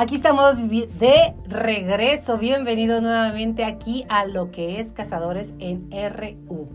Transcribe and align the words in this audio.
Aquí 0.00 0.14
estamos 0.14 0.56
de 0.58 1.34
regreso. 1.48 2.36
Bienvenidos 2.38 3.02
nuevamente 3.02 3.64
aquí 3.64 4.04
a 4.08 4.26
lo 4.26 4.52
que 4.52 4.78
es 4.78 4.92
Cazadores 4.92 5.52
en 5.58 5.90
RU. 5.90 6.68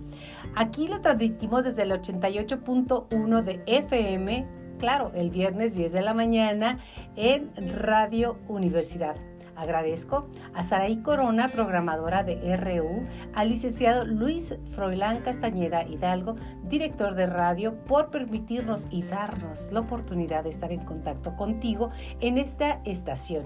Aquí 0.58 0.90
lo 0.90 1.00
transmitimos 1.00 1.64
desde 1.64 1.84
el 1.84 1.94
88.1 1.94 3.44
de 3.44 3.64
FM, 3.66 4.46
claro, 4.78 5.14
el 5.16 5.30
viernes 5.30 5.74
10 5.74 5.94
de 5.94 6.02
la 6.02 6.14
mañana 6.14 6.80
en 7.16 7.50
Radio 7.80 8.40
Universidad. 8.50 9.16
Agradezco 9.56 10.28
a 10.54 10.64
Saraí 10.64 11.02
Corona, 11.02 11.48
programadora 11.48 12.24
de 12.24 12.56
RU, 12.58 13.06
al 13.34 13.50
licenciado 13.50 14.06
Luis 14.06 14.54
Froilán 14.72 15.22
Castañeda 15.22 15.84
Hidalgo, 15.84 16.36
director 16.64 17.16
de 17.16 17.28
radio, 17.28 17.76
por 17.86 18.10
permitirnos 18.10 18.86
y 18.90 19.04
darnos 19.04 19.68
la 19.72 19.82
oportunidad 19.82 20.44
de 20.44 20.50
estar 20.50 20.72
en 20.72 20.86
contacto 20.86 21.36
contigo 21.36 21.92
en 22.20 22.38
esta 22.38 22.82
estación. 22.86 23.46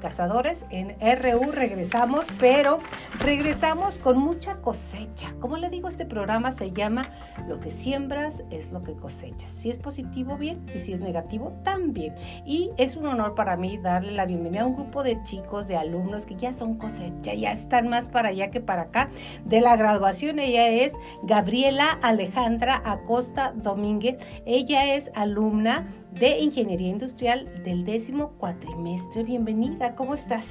Cazadores. 0.00 0.64
En 0.70 0.96
RU 1.00 1.52
regresamos, 1.52 2.26
pero 2.38 2.80
regresamos 3.20 3.98
con 3.98 4.18
mucha 4.18 4.56
cosecha. 4.56 5.34
Como 5.40 5.56
le 5.56 5.70
digo, 5.70 5.88
este 5.88 6.04
programa 6.04 6.52
se 6.52 6.72
llama 6.72 7.02
Lo 7.48 7.60
que 7.60 7.70
siembras 7.70 8.42
es 8.50 8.72
lo 8.72 8.80
que 8.80 8.94
cosechas. 8.94 9.50
Si 9.60 9.70
es 9.70 9.78
positivo, 9.78 10.36
bien, 10.36 10.64
y 10.74 10.80
si 10.80 10.92
es 10.92 11.00
negativo, 11.00 11.52
también. 11.64 12.14
Y 12.44 12.70
es 12.76 12.96
un 12.96 13.06
honor 13.06 13.34
para 13.34 13.56
mí 13.56 13.78
darle 13.78 14.12
la 14.12 14.26
bienvenida 14.26 14.62
a 14.62 14.66
un 14.66 14.74
grupo 14.74 15.02
de 15.02 15.22
chicos, 15.24 15.68
de 15.68 15.76
alumnos 15.76 16.26
que 16.26 16.36
ya 16.36 16.52
son 16.52 16.78
cosecha, 16.78 17.34
ya 17.34 17.52
están 17.52 17.88
más 17.88 18.08
para 18.08 18.30
allá 18.30 18.50
que 18.50 18.60
para 18.60 18.82
acá. 18.82 19.10
De 19.44 19.60
la 19.60 19.76
graduación, 19.76 20.38
ella 20.38 20.68
es 20.68 20.92
Gabriela 21.22 21.98
Alejandra 22.02 22.82
Acosta 22.84 23.52
Domínguez. 23.54 24.18
Ella 24.46 24.94
es 24.94 25.10
alumna 25.14 25.86
de 26.12 26.38
Ingeniería 26.38 26.88
Industrial 26.88 27.48
del 27.64 27.84
décimo 27.84 28.32
cuatrimestre. 28.38 29.22
Bienvenida, 29.22 29.94
¿cómo 29.94 30.14
estás? 30.14 30.46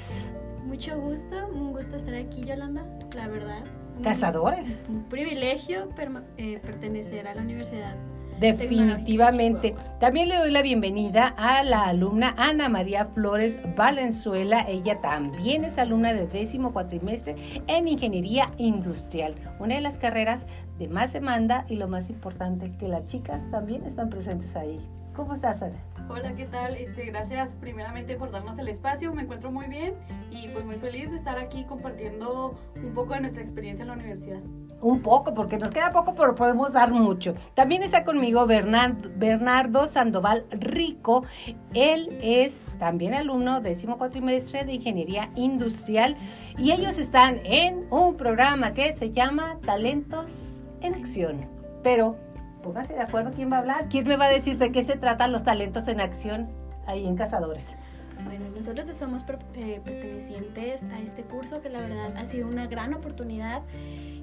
Mucho 0.65 0.99
gusto, 0.99 1.35
un 1.53 1.73
gusto 1.73 1.95
estar 1.97 2.15
aquí, 2.15 2.43
Yolanda, 2.43 2.85
la 3.15 3.27
verdad. 3.27 3.63
Cazadores. 4.03 4.65
Un, 4.87 5.03
privilegio 5.09 5.89
eh, 6.37 6.59
pertenecer 6.59 7.27
a 7.27 7.35
la 7.35 7.41
universidad. 7.41 7.95
Definitivamente. 8.39 9.75
También 9.99 10.29
le 10.29 10.37
doy 10.37 10.51
la 10.51 10.61
bienvenida 10.61 11.33
a 11.37 11.61
la 11.63 11.87
alumna 11.87 12.33
Ana 12.37 12.69
María 12.69 13.05
Flores 13.07 13.57
Valenzuela. 13.75 14.65
Ella 14.69 15.01
también 15.01 15.65
es 15.65 15.77
alumna 15.77 16.13
del 16.13 16.29
décimo 16.29 16.71
cuatrimestre 16.71 17.35
en 17.67 17.89
Ingeniería 17.89 18.51
Industrial, 18.57 19.35
una 19.59 19.75
de 19.75 19.81
las 19.81 19.97
carreras 19.97 20.45
de 20.77 20.87
más 20.87 21.11
demanda 21.11 21.65
y 21.67 21.75
lo 21.75 21.89
más 21.89 22.09
importante, 22.09 22.71
que 22.79 22.87
las 22.87 23.05
chicas 23.07 23.41
también 23.51 23.83
están 23.85 24.09
presentes 24.09 24.55
ahí. 24.55 24.79
¿Cómo 25.15 25.35
estás, 25.35 25.61
Ana? 25.61 25.77
Hola, 26.09 26.33
¿qué 26.33 26.45
tal? 26.45 26.75
Este, 26.75 27.05
gracias 27.05 27.53
primeramente 27.59 28.15
por 28.15 28.31
darnos 28.31 28.57
el 28.57 28.67
espacio, 28.69 29.13
me 29.13 29.23
encuentro 29.23 29.51
muy 29.51 29.67
bien 29.67 29.93
y 30.31 30.47
pues 30.49 30.65
muy 30.65 30.75
feliz 30.75 31.11
de 31.11 31.17
estar 31.17 31.37
aquí 31.37 31.65
compartiendo 31.65 32.55
un 32.75 32.93
poco 32.93 33.13
de 33.13 33.21
nuestra 33.21 33.43
experiencia 33.43 33.83
en 33.83 33.89
la 33.89 33.93
universidad. 33.93 34.39
Un 34.81 35.01
poco, 35.01 35.33
porque 35.33 35.57
nos 35.57 35.71
queda 35.71 35.91
poco, 35.91 36.15
pero 36.15 36.35
podemos 36.35 36.71
dar 36.73 36.91
mucho. 36.91 37.35
También 37.53 37.83
está 37.83 38.05
conmigo 38.05 38.45
Bernardo, 38.47 39.09
Bernardo 39.15 39.87
Sandoval 39.87 40.45
Rico. 40.51 41.25
Él 41.73 42.17
es 42.21 42.65
también 42.79 43.13
alumno 43.13 43.59
décimo 43.59 43.97
cuatrimestre 43.97 44.63
de 44.63 44.73
Ingeniería 44.73 45.29
Industrial 45.35 46.15
y 46.57 46.71
ellos 46.71 46.97
están 46.97 47.41
en 47.43 47.85
un 47.91 48.15
programa 48.15 48.73
que 48.73 48.93
se 48.93 49.11
llama 49.11 49.57
Talentos 49.65 50.65
en 50.81 50.95
Acción. 50.95 51.45
Pero 51.83 52.17
póngase 52.61 52.93
de 52.93 53.01
acuerdo 53.01 53.31
quién 53.35 53.51
va 53.51 53.57
a 53.57 53.59
hablar. 53.59 53.87
¿Quién 53.89 54.07
me 54.07 54.17
va 54.17 54.25
a 54.25 54.29
decir 54.29 54.57
de 54.57 54.71
qué 54.71 54.83
se 54.83 54.95
tratan 54.95 55.31
los 55.31 55.43
talentos 55.43 55.87
en 55.87 56.01
acción 56.01 56.49
ahí 56.85 57.05
en 57.05 57.15
Cazadores? 57.15 57.73
Bueno, 58.25 58.45
nosotros 58.53 58.85
somos 58.97 59.23
eh, 59.53 59.81
pertenecientes 59.83 60.83
a 60.83 60.99
este 60.99 61.23
curso 61.23 61.61
que 61.61 61.69
la 61.69 61.79
verdad 61.79 62.17
ha 62.17 62.25
sido 62.25 62.47
una 62.47 62.67
gran 62.67 62.93
oportunidad 62.93 63.61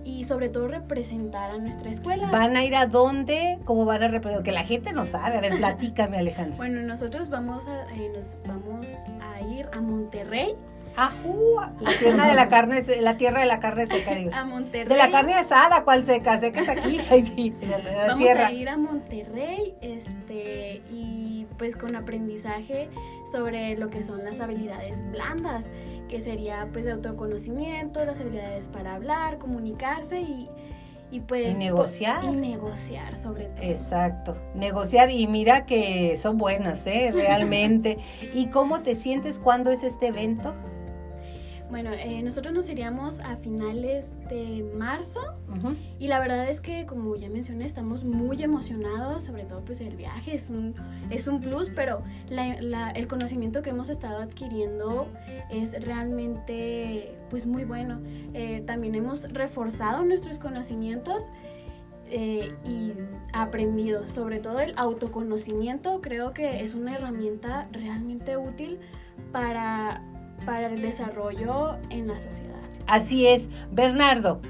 y 0.04 0.24
sobre 0.24 0.48
todo 0.48 0.68
representar 0.68 1.50
a 1.50 1.58
nuestra 1.58 1.90
escuela. 1.90 2.30
¿Van 2.30 2.56
a 2.56 2.64
ir 2.64 2.76
a 2.76 2.86
dónde? 2.86 3.58
¿Cómo 3.64 3.84
van 3.84 4.02
a 4.02 4.08
representar? 4.08 4.44
Que 4.44 4.52
la 4.52 4.64
gente 4.64 4.92
no 4.92 5.06
sabe. 5.06 5.36
A 5.38 5.40
ver, 5.40 5.56
platícame, 5.58 6.18
Alejandro. 6.18 6.56
bueno, 6.56 6.82
nosotros 6.82 7.30
vamos 7.30 7.66
a, 7.66 7.92
eh, 7.94 8.12
nos 8.14 8.36
vamos 8.46 8.86
a 9.20 9.40
ir 9.40 9.66
a 9.72 9.80
Monterrey 9.80 10.54
Ajú, 10.96 11.56
la 11.80 11.98
tierra 11.98 12.28
de 12.28 12.34
la 12.34 12.48
carne, 12.50 12.80
la 13.00 13.16
tierra 13.16 13.40
de 13.40 13.46
la 13.46 13.60
carne 13.60 13.86
seca. 13.86 14.12
A 14.32 14.44
Monterrey. 14.44 14.88
De 14.88 14.96
la 14.96 15.10
carne 15.10 15.34
asada, 15.34 15.84
¿cuál 15.84 16.04
seca? 16.04 16.38
Seca 16.38 16.60
es 16.60 16.68
aquí. 16.68 17.00
sí, 17.36 17.54
Vamos 18.08 18.28
a 18.28 18.52
ir 18.52 18.68
a 18.68 18.76
Monterrey, 18.76 19.74
este, 19.80 20.82
y 20.90 21.46
pues 21.58 21.76
con 21.76 21.96
aprendizaje 21.96 22.88
sobre 23.30 23.76
lo 23.76 23.90
que 23.90 24.02
son 24.02 24.24
las 24.24 24.40
habilidades 24.40 24.98
blandas, 25.10 25.66
que 26.08 26.20
sería 26.20 26.68
pues 26.72 26.84
de 26.84 26.92
autoconocimiento, 26.92 28.04
las 28.04 28.20
habilidades 28.20 28.66
para 28.68 28.94
hablar, 28.94 29.38
comunicarse 29.38 30.20
y 30.20 30.48
y 31.10 31.20
pues 31.20 31.54
y 31.54 31.54
negociar 31.54 32.24
y 32.24 32.28
negociar 32.32 33.14
sobre 33.16 33.44
todo 33.44 33.62
exacto 33.62 34.36
negociar 34.54 35.10
y 35.10 35.26
mira 35.28 35.64
que 35.64 36.16
son 36.16 36.36
buenas 36.36 36.86
eh 36.86 37.10
realmente 37.14 37.98
y 38.34 38.46
cómo 38.46 38.80
te 38.80 38.96
sientes 38.96 39.38
cuando 39.38 39.70
es 39.70 39.84
este 39.84 40.08
evento 40.08 40.54
bueno, 41.70 41.90
eh, 41.92 42.22
nosotros 42.22 42.54
nos 42.54 42.68
iríamos 42.68 43.18
a 43.20 43.36
finales 43.36 44.08
de 44.28 44.64
marzo 44.76 45.20
y 45.98 46.06
la 46.06 46.20
verdad 46.20 46.48
es 46.48 46.60
que, 46.60 46.86
como 46.86 47.16
ya 47.16 47.28
mencioné, 47.28 47.64
estamos 47.64 48.04
muy 48.04 48.42
emocionados, 48.42 49.22
sobre 49.24 49.44
todo 49.44 49.64
pues 49.64 49.80
el 49.80 49.96
viaje 49.96 50.34
es 50.34 50.48
un, 50.50 50.74
es 51.10 51.26
un 51.26 51.40
plus, 51.40 51.70
pero 51.74 52.02
el 52.30 53.08
conocimiento 53.08 53.62
que 53.62 53.70
hemos 53.70 53.88
estado 53.88 54.22
adquiriendo 54.22 55.08
es 55.50 55.72
realmente 55.84 57.16
pues 57.30 57.46
muy 57.46 57.64
bueno. 57.64 58.00
Eh, 58.34 58.62
también 58.66 58.94
hemos 58.94 59.22
reforzado 59.32 60.04
nuestros 60.04 60.38
conocimientos. 60.38 61.30
Eh, 62.08 62.54
y 62.64 62.92
aprendido, 63.32 64.08
sobre 64.10 64.38
todo 64.38 64.60
el 64.60 64.74
autoconocimiento, 64.76 66.00
creo 66.00 66.32
que 66.32 66.62
es 66.62 66.72
una 66.72 66.94
herramienta 66.94 67.66
realmente 67.72 68.36
útil 68.36 68.78
para 69.32 70.00
para 70.44 70.66
el 70.66 70.80
desarrollo 70.80 71.76
en 71.90 72.08
la 72.08 72.18
sociedad. 72.18 72.60
Así 72.86 73.26
es, 73.26 73.48
Bernardo. 73.72 74.40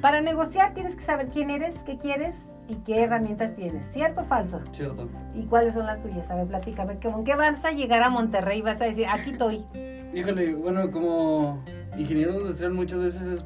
Para 0.00 0.20
negociar 0.20 0.74
tienes 0.74 0.96
que 0.96 1.02
saber 1.02 1.28
quién 1.28 1.50
eres, 1.50 1.76
qué 1.84 1.98
quieres 1.98 2.34
y 2.68 2.76
qué 2.76 3.04
herramientas 3.04 3.54
tienes. 3.54 3.84
¿Cierto 3.86 4.22
o 4.22 4.24
falso? 4.24 4.60
Cierto. 4.72 5.08
¿Y 5.34 5.44
cuáles 5.44 5.74
son 5.74 5.86
las 5.86 6.00
tuyas? 6.02 6.30
A 6.30 6.36
ver, 6.36 6.46
platícame. 6.46 6.98
¿Con 6.98 7.24
qué 7.24 7.34
vas 7.34 7.64
a 7.64 7.72
llegar 7.72 8.02
a 8.02 8.10
Monterrey 8.10 8.58
y 8.58 8.62
vas 8.62 8.80
a 8.80 8.84
decir, 8.84 9.06
aquí 9.06 9.30
estoy? 9.30 9.64
Híjole, 10.14 10.54
bueno, 10.54 10.90
como 10.90 11.62
ingeniero 11.96 12.34
industrial 12.34 12.72
muchas 12.72 12.98
veces 13.00 13.22
es 13.26 13.44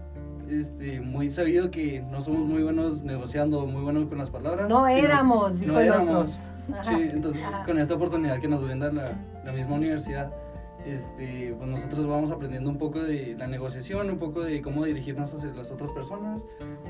este, 0.49 1.01
muy 1.01 1.29
sabido 1.31 1.71
que 1.71 2.01
no 2.11 2.21
somos 2.21 2.41
muy 2.41 2.63
buenos 2.63 3.03
negociando, 3.03 3.67
muy 3.67 3.83
buenos 3.83 4.07
con 4.09 4.19
las 4.19 4.31
palabras. 4.31 4.69
No 4.69 4.87
éramos, 4.87 5.55
no 5.61 5.79
éramos. 5.79 6.39
Sí, 6.83 6.95
entonces 6.95 7.43
con 7.65 7.79
esta 7.79 7.95
oportunidad 7.95 8.41
que 8.41 8.49
nos 8.49 8.63
brinda 8.63 8.93
la, 8.93 9.11
la 9.45 9.53
misma 9.53 9.77
universidad, 9.77 10.31
este, 10.93 11.55
pues 11.57 11.71
nosotros 11.71 12.07
vamos 12.07 12.31
aprendiendo 12.31 12.71
un 12.71 12.79
poco 12.79 13.01
de 13.01 13.35
la 13.39 13.47
negociación, 13.47 14.11
un 14.11 14.19
poco 14.19 14.43
de 14.43 14.63
cómo 14.63 14.85
dirigirnos 14.85 15.33
hacia 15.35 15.53
las 15.53 15.71
otras 15.71 15.93
personas, 15.93 16.45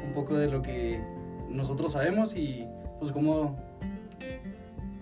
un 0.07 0.13
poco 0.15 0.37
de 0.37 0.49
lo 0.49 0.63
que 0.63 1.01
nosotros 1.49 1.93
sabemos 1.93 2.35
y 2.37 2.67
pues 3.01 3.13
cómo 3.13 3.57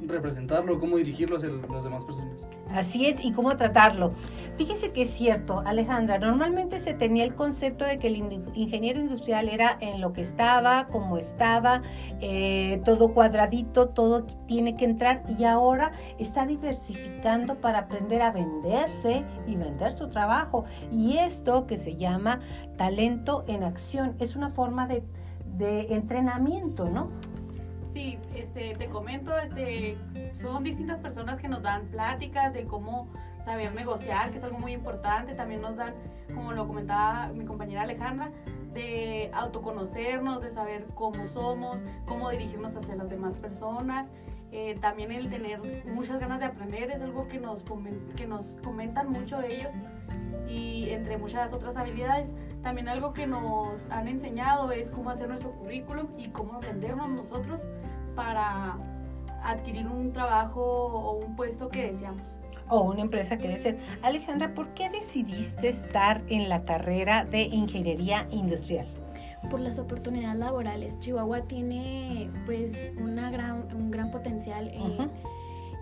representarlo, 0.07 0.79
cómo 0.79 0.97
dirigirlo 0.97 1.37
hacia 1.37 1.49
las 1.49 1.85
demás 1.85 2.05
personas. 2.05 2.47
Así 2.71 3.07
es, 3.07 3.25
y 3.25 3.33
cómo 3.33 3.57
tratarlo. 3.57 4.13
Fíjese 4.57 4.91
que 4.91 5.03
es 5.03 5.11
cierto, 5.11 5.61
Alejandra, 5.67 6.19
normalmente 6.19 6.81
se 6.81 6.95
tenía 6.95 7.25
el 7.25 7.35
concepto 7.35 7.85
de 7.85 7.99
que 7.99 8.07
el 8.07 8.17
ingeniero 8.55 9.01
industrial 9.01 9.51
era 9.51 9.77
en 9.81 10.01
lo 10.01 10.15
que 10.15 10.23
estaba, 10.23 10.87
como 10.87 11.19
estaba, 11.19 11.83
eh, 12.21 12.81
todo 12.85 13.13
cuadradito, 13.13 13.91
todo 13.91 14.25
tiene 14.47 14.75
que 14.75 14.87
entrar 14.87 15.23
y 15.39 15.45
ahora 15.45 15.93
está 16.19 16.47
diversificando 16.47 17.57
para 17.57 17.81
aprender 17.81 18.23
a 18.23 18.33
venderse 18.33 19.25
y 19.47 19.57
vender 19.57 19.93
su 19.93 20.09
trabajo. 20.09 20.65
Y 20.91 21.19
esto 21.19 21.67
que 21.67 21.77
se 21.77 21.97
llama 21.97 22.41
talento 22.79 23.45
en 23.47 23.63
acción 23.63 24.17
es 24.21 24.37
una 24.37 24.51
forma 24.51 24.87
de, 24.87 25.05
de 25.59 25.95
entrenamiento, 25.95 26.89
¿no? 26.89 27.11
Sí, 27.97 28.19
este, 28.35 28.75
te 28.75 28.89
comento, 28.91 29.35
este, 29.39 29.97
son 30.43 30.63
distintas 30.63 31.01
personas 31.01 31.41
que 31.41 31.49
nos 31.49 31.63
dan 31.63 31.87
pláticas 31.87 32.53
de 32.53 32.67
cómo 32.67 33.09
saber 33.47 33.75
negociar, 33.75 34.31
que 34.31 34.37
es 34.37 34.45
algo 34.45 34.59
muy 34.59 34.73
importante. 34.73 35.33
También 35.33 35.63
nos 35.63 35.77
dan, 35.77 35.95
como 36.35 36.53
lo 36.53 36.67
comentaba 36.67 37.29
mi 37.29 37.47
compañera 37.47 37.85
Alejandra, 37.85 38.31
de 38.75 39.31
autoconocernos, 39.33 40.43
de 40.43 40.53
saber 40.53 40.85
cómo 40.95 41.27
somos, 41.29 41.79
cómo 42.05 42.29
dirigirnos 42.29 42.77
hacia 42.77 42.97
las 42.97 43.09
demás 43.09 43.33
personas. 43.39 44.07
Eh, 44.53 44.77
también 44.83 45.11
el 45.11 45.31
tener 45.31 45.87
muchas 45.87 46.21
ganas 46.21 46.41
de 46.41 46.45
aprender 46.45 46.91
es 46.91 47.01
algo 47.01 47.27
que 47.29 47.39
nos, 47.39 47.65
que 48.15 48.27
nos 48.27 48.45
comentan 48.63 49.09
mucho 49.11 49.41
ellos 49.41 49.73
y 50.47 50.91
entre 50.91 51.17
muchas 51.17 51.51
otras 51.51 51.75
habilidades. 51.79 52.29
También 52.67 52.89
algo 52.89 53.13
que 53.13 53.29
nos 53.29 53.81
han 53.91 54.09
enseñado 54.09 54.73
es 54.73 54.91
cómo 54.91 55.11
hacer 55.11 55.29
nuestro 55.29 55.53
currículum 55.53 56.09
y 56.19 56.31
cómo 56.31 56.59
vendernos 56.59 57.09
nosotros 57.11 57.61
para 58.17 58.77
adquirir 59.45 59.87
un 59.87 60.13
trabajo 60.13 60.63
o 60.63 61.25
un 61.25 61.37
puesto 61.37 61.69
que 61.69 61.93
deseamos. 61.93 62.27
o 62.69 62.81
una 62.81 63.03
empresa 63.03 63.39
que 63.39 63.47
deseen. 63.47 63.79
Alejandra, 64.03 64.53
¿por 64.53 64.67
qué 64.75 64.91
decidiste 64.91 65.69
estar 65.69 66.21
en 66.27 66.49
la 66.49 66.65
carrera 66.65 67.25
de 67.25 67.43
ingeniería 67.43 68.27
industrial? 68.33 68.89
Por 69.49 69.61
las 69.61 69.79
oportunidades 69.79 70.41
laborales. 70.41 70.99
Chihuahua 70.99 71.43
tiene 71.43 72.29
pues 72.47 72.93
una 73.01 73.31
gran, 73.31 73.69
un 73.77 73.93
gran 73.93 74.11
potencial 74.11 74.73
en 74.75 75.09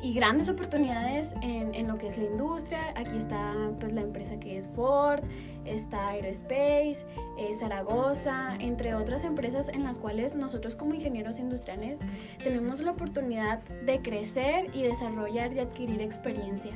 y 0.04 0.12
grandes 0.12 0.50
oportunidades 0.50 1.28
en, 1.40 1.75
en, 1.75 1.88
lo 1.88 1.96
que 1.96 2.08
es 2.08 2.19
la 2.19 2.25
industria. 2.25 2.92
Aquí 2.94 3.16
está 3.16 3.54
pues 3.81 3.90
la 3.94 4.02
empresa 4.02 4.38
que 4.38 4.58
es 4.58 4.69
Ford, 4.69 5.25
está 5.64 6.08
Aerospace, 6.08 7.05
eh, 7.38 7.55
Zaragoza, 7.58 8.55
entre 8.61 8.94
otras 8.94 9.25
empresas 9.25 9.69
en 9.69 9.84
las 9.84 9.99
cuales 9.99 10.34
nosotros 10.34 10.76
como 10.76 10.94
ingenieros 10.94 11.38
industriales 11.38 11.99
tenemos 12.43 12.81
la 12.81 12.93
oportunidad 12.93 13.62
de 13.84 14.00
crecer 14.00 14.70
y 14.72 14.82
desarrollar 14.82 15.52
y 15.52 15.61
adquirir 15.61 16.00
experiencia. 16.00 16.72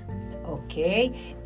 Ok, 0.51 0.75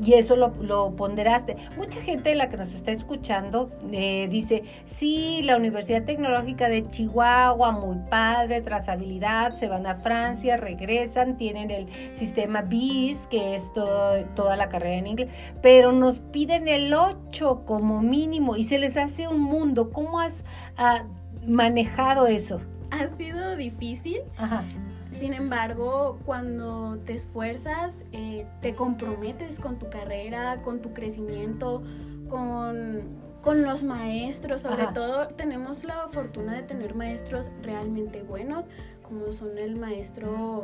y 0.01 0.13
eso 0.15 0.37
lo, 0.37 0.55
lo, 0.61 0.95
ponderaste. 0.95 1.57
Mucha 1.77 2.01
gente 2.03 2.31
de 2.31 2.37
la 2.37 2.49
que 2.49 2.57
nos 2.57 2.73
está 2.73 2.93
escuchando 2.93 3.69
eh, 3.91 4.29
dice, 4.31 4.63
sí, 4.85 5.41
la 5.43 5.57
Universidad 5.57 6.05
Tecnológica 6.05 6.69
de 6.69 6.87
Chihuahua, 6.87 7.73
muy 7.73 7.97
padre, 8.09 8.63
trazabilidad, 8.63 9.55
se 9.55 9.67
van 9.67 9.89
a 9.89 9.97
Francia, 9.97 10.57
regresan, 10.57 11.37
tienen 11.37 11.73
el 11.73 11.93
sistema 12.13 12.63
BIS, 12.63 13.19
que 13.29 13.57
es 13.57 13.65
toda 13.73 14.57
la 14.57 14.69
carrera 14.69 14.97
en 14.99 15.07
inglés, 15.09 15.31
pero 15.63 15.91
nos 15.91 16.21
piden 16.21 16.69
el 16.69 16.95
8 16.95 17.32
como 17.41 18.03
mínimo 18.03 18.57
y 18.57 18.65
se 18.65 18.79
les 18.79 18.97
hace 18.97 19.29
un 19.29 19.41
mundo. 19.41 19.91
¿Cómo 19.91 20.21
has 20.21 20.45
ah, 20.77 21.05
manejado 21.47 22.27
eso? 22.27 22.61
Ha 22.91 23.09
sido 23.17 23.57
difícil. 23.57 24.21
Ajá. 24.37 24.65
Sin 25.13 25.35
embargo, 25.35 26.19
cuando 26.25 26.99
te 27.05 27.15
esfuerzas, 27.15 27.97
eh, 28.13 28.47
te 28.61 28.75
comprometes 28.75 29.59
con 29.59 29.79
tu 29.79 29.91
carrera, 29.91 30.63
con 30.63 30.81
tu 30.81 30.95
crecimiento, 30.95 31.83
con, 32.29 33.03
con 33.43 33.63
los 33.63 33.83
maestros. 33.83 34.63
Sobre 34.63 34.87
todo, 34.89 35.29
tenemos 35.29 35.85
la 35.85 36.09
fortuna 36.13 36.55
de 36.55 36.63
tener 36.63 36.95
maestros 36.95 37.47
realmente 37.63 38.23
buenos, 38.23 38.65
como 39.03 39.33
son 39.33 39.59
el 39.59 39.77
maestro 39.79 40.63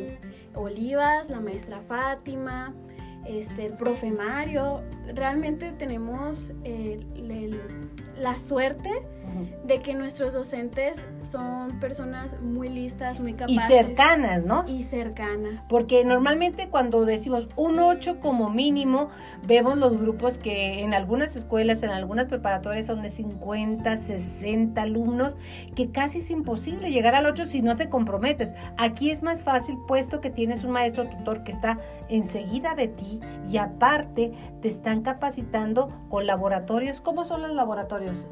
Olivas, 0.54 1.28
la 1.28 1.40
maestra 1.40 1.80
Fátima, 1.82 2.74
este, 3.26 3.66
el 3.66 3.74
profe 3.74 4.10
Mario. 4.10 4.82
Realmente 5.14 5.72
tenemos 5.72 6.50
eh, 6.64 7.00
la 8.18 8.36
suerte 8.36 8.90
de 9.64 9.80
que 9.80 9.94
nuestros 9.94 10.32
docentes 10.32 11.04
son 11.30 11.78
personas 11.80 12.40
muy 12.40 12.68
listas, 12.68 13.20
muy 13.20 13.34
capaces. 13.34 13.56
Y 13.56 13.66
cercanas, 13.66 14.44
¿no? 14.44 14.64
Y 14.66 14.84
cercanas. 14.84 15.62
Porque 15.68 16.04
normalmente 16.04 16.68
cuando 16.68 17.04
decimos 17.04 17.48
un 17.56 17.78
8 17.78 18.20
como 18.20 18.50
mínimo, 18.50 19.10
vemos 19.46 19.76
los 19.76 20.00
grupos 20.00 20.38
que 20.38 20.82
en 20.82 20.94
algunas 20.94 21.36
escuelas, 21.36 21.82
en 21.82 21.90
algunas 21.90 22.26
preparatorias 22.26 22.86
son 22.86 23.02
de 23.02 23.10
50, 23.10 23.96
60 23.96 24.80
alumnos, 24.80 25.36
que 25.74 25.90
casi 25.90 26.18
es 26.18 26.30
imposible 26.30 26.90
llegar 26.90 27.14
al 27.14 27.26
8 27.26 27.46
si 27.46 27.62
no 27.62 27.76
te 27.76 27.88
comprometes. 27.88 28.50
Aquí 28.76 29.10
es 29.10 29.22
más 29.22 29.42
fácil 29.42 29.76
puesto 29.86 30.20
que 30.20 30.30
tienes 30.30 30.64
un 30.64 30.70
maestro 30.70 31.08
tutor 31.08 31.44
que 31.44 31.52
está 31.52 31.78
enseguida 32.08 32.74
de 32.74 32.88
ti 32.88 33.20
y 33.50 33.58
aparte 33.58 34.32
te 34.62 34.68
están 34.68 35.02
capacitando 35.02 35.88
con 36.08 36.26
laboratorios. 36.26 37.00
¿Cómo 37.00 37.24
son 37.24 37.42
los 37.42 37.54
laboratorios? 37.54 38.26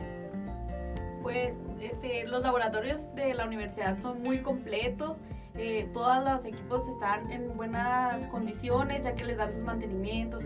Pues 1.26 1.55
este, 1.81 2.25
los 2.28 2.44
laboratorios 2.44 3.00
de 3.17 3.34
la 3.34 3.46
universidad 3.46 3.99
son 3.99 4.23
muy 4.23 4.38
completos. 4.38 5.19
Eh, 5.56 5.90
todos 5.93 6.25
los 6.25 6.44
equipos 6.44 6.87
están 6.87 7.32
en 7.32 7.56
buenas 7.56 8.25
condiciones, 8.28 9.02
ya 9.02 9.17
que 9.17 9.25
les 9.25 9.37
dan 9.37 9.52
sus 9.52 9.62
mantenimientos, 9.62 10.44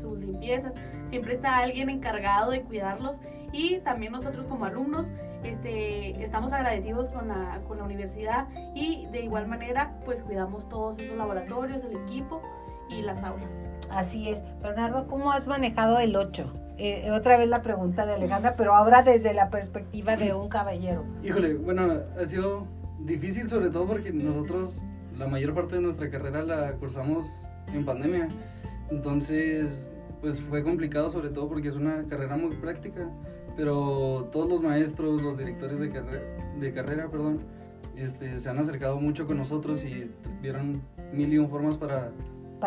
sus 0.00 0.18
limpiezas. 0.18 0.72
Siempre 1.10 1.34
está 1.34 1.58
alguien 1.58 1.90
encargado 1.90 2.52
de 2.52 2.62
cuidarlos 2.62 3.18
y 3.52 3.80
también 3.80 4.12
nosotros 4.12 4.46
como 4.46 4.64
alumnos 4.64 5.06
este, 5.42 6.24
estamos 6.24 6.50
agradecidos 6.54 7.10
con 7.10 7.28
la, 7.28 7.60
con 7.68 7.76
la 7.76 7.84
universidad 7.84 8.48
y 8.74 9.06
de 9.08 9.24
igual 9.24 9.46
manera 9.46 9.92
pues 10.06 10.22
cuidamos 10.22 10.66
todos 10.70 10.98
esos 11.02 11.18
laboratorios, 11.18 11.84
el 11.84 11.98
equipo 11.98 12.40
y 12.88 13.02
las 13.02 13.22
aulas. 13.22 13.63
Así 13.90 14.28
es. 14.28 14.40
Bernardo, 14.62 15.06
¿cómo 15.06 15.32
has 15.32 15.46
manejado 15.46 15.98
el 15.98 16.16
8? 16.16 16.52
Eh, 16.76 17.10
otra 17.12 17.36
vez 17.36 17.48
la 17.48 17.62
pregunta 17.62 18.04
de 18.04 18.14
Alejandra, 18.14 18.56
pero 18.56 18.74
ahora 18.74 19.02
desde 19.02 19.32
la 19.32 19.48
perspectiva 19.48 20.16
de 20.16 20.34
un 20.34 20.48
caballero. 20.48 21.04
Híjole, 21.22 21.54
bueno, 21.54 22.00
ha 22.20 22.24
sido 22.24 22.66
difícil 23.00 23.48
sobre 23.48 23.70
todo 23.70 23.86
porque 23.86 24.12
nosotros 24.12 24.82
la 25.16 25.28
mayor 25.28 25.54
parte 25.54 25.76
de 25.76 25.82
nuestra 25.82 26.10
carrera 26.10 26.42
la 26.42 26.72
cursamos 26.72 27.48
en 27.72 27.84
pandemia. 27.84 28.28
Entonces, 28.90 29.86
pues 30.20 30.40
fue 30.40 30.62
complicado 30.62 31.10
sobre 31.10 31.28
todo 31.28 31.48
porque 31.48 31.68
es 31.68 31.76
una 31.76 32.04
carrera 32.08 32.36
muy 32.36 32.56
práctica, 32.56 33.08
pero 33.56 34.28
todos 34.32 34.48
los 34.48 34.60
maestros, 34.60 35.22
los 35.22 35.38
directores 35.38 35.78
de, 35.78 35.90
carrera, 35.90 36.24
de 36.58 36.72
carrera, 36.72 37.08
perdón, 37.08 37.40
este, 37.96 38.36
se 38.38 38.48
han 38.48 38.58
acercado 38.58 38.98
mucho 38.98 39.26
con 39.26 39.36
nosotros 39.36 39.84
y 39.84 40.10
vieron 40.42 40.82
mil 41.12 41.32
y 41.32 41.38
un 41.38 41.48
formas 41.48 41.76
para, 41.76 42.10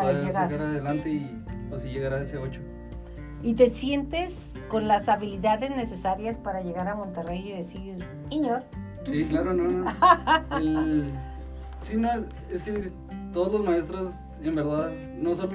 para 0.00 0.18
poder 0.18 0.32
sacar 0.32 0.60
adelante 0.60 1.10
y 1.10 1.44
así 1.74 1.88
llegar 1.88 2.14
a 2.14 2.20
ese 2.20 2.38
8 2.38 2.60
y 3.42 3.54
te 3.54 3.70
sientes 3.70 4.46
con 4.68 4.88
las 4.88 5.08
habilidades 5.08 5.70
necesarias 5.74 6.38
para 6.38 6.62
llegar 6.62 6.88
a 6.88 6.94
Monterrey 6.94 7.48
y 7.48 7.52
decir, 7.52 7.96
Iñor. 8.30 8.62
Sí, 9.04 9.24
claro, 9.26 9.54
no, 9.54 9.64
no. 9.64 9.90
sí, 11.82 11.96
no, 11.96 12.10
es 12.50 12.62
que 12.62 12.90
todos 13.32 13.52
los 13.52 13.64
maestros, 13.64 14.10
en 14.42 14.54
verdad, 14.54 14.90
no 15.16 15.34
solo 15.34 15.52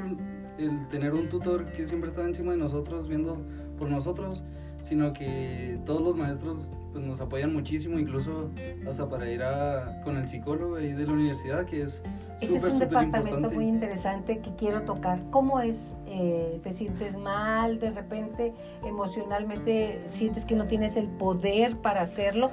el 0.58 0.88
tener 0.88 1.14
un 1.14 1.28
tutor 1.30 1.66
que 1.66 1.86
siempre 1.86 2.10
está 2.10 2.24
encima 2.24 2.52
de 2.54 2.58
nosotros, 2.58 3.08
viendo 3.08 3.38
por 3.78 3.90
nosotros, 3.90 4.42
sino 4.82 5.14
que 5.14 5.78
todos 5.86 6.02
los 6.02 6.16
maestros 6.16 6.70
pues, 6.94 7.06
nos 7.06 7.20
apoyan 7.20 7.54
muchísimo, 7.54 8.00
incluso 8.00 8.50
hasta 8.88 9.08
para 9.10 9.30
ir 9.30 9.44
a, 9.44 10.02
con 10.04 10.18
el 10.18 10.28
psicólogo 10.28 10.78
ahí 10.78 10.94
de 10.94 11.06
la 11.06 11.14
universidad, 11.14 11.66
que 11.66 11.82
es 11.82 12.02
ese 12.44 12.58
es 12.58 12.64
un 12.64 12.80
departamento 12.80 13.50
muy 13.52 13.68
interesante 13.68 14.40
que 14.40 14.54
quiero 14.56 14.82
tocar. 14.84 15.20
¿Cómo 15.32 15.60
es? 15.60 15.96
Eh, 16.08 16.60
¿Te 16.64 16.74
sientes 16.74 17.18
mal 17.18 17.80
de 17.80 17.92
repente? 17.92 18.54
¿Emocionalmente 18.86 20.02
sientes 20.10 20.46
que 20.46 20.56
no 20.56 20.66
tienes 20.66 20.96
el 20.96 21.08
poder 21.08 21.78
para 21.78 22.02
hacerlo? 22.02 22.52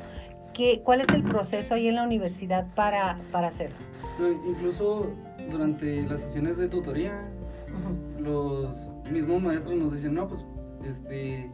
¿Qué, 0.55 0.83
¿Cuál 0.85 1.03
es 1.03 1.09
el 1.15 1.23
proceso 1.23 1.75
ahí 1.75 1.89
en 1.89 1.97
la 1.97 2.05
universidad 2.05 2.67
para, 2.75 3.19
para 3.31 3.49
hacerlo? 3.49 3.77
incluso 4.47 5.07
durante 5.51 6.03
las 6.03 6.21
sesiones 6.21 6.59
de 6.59 6.69
tutoría, 6.69 7.27
los 8.19 8.91
mismos 9.11 9.41
maestros 9.41 9.75
nos 9.77 9.93
dicen, 9.95 10.15
no, 10.15 10.29
pues 10.29 10.45
este, 10.85 11.51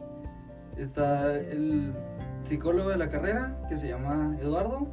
está 0.77 1.33
el 1.35 1.93
psicólogo 2.43 2.89
de 2.89 2.97
la 2.97 3.09
carrera 3.09 3.57
que 3.69 3.77
se 3.77 3.87
llama 3.87 4.35
Eduardo 4.41 4.87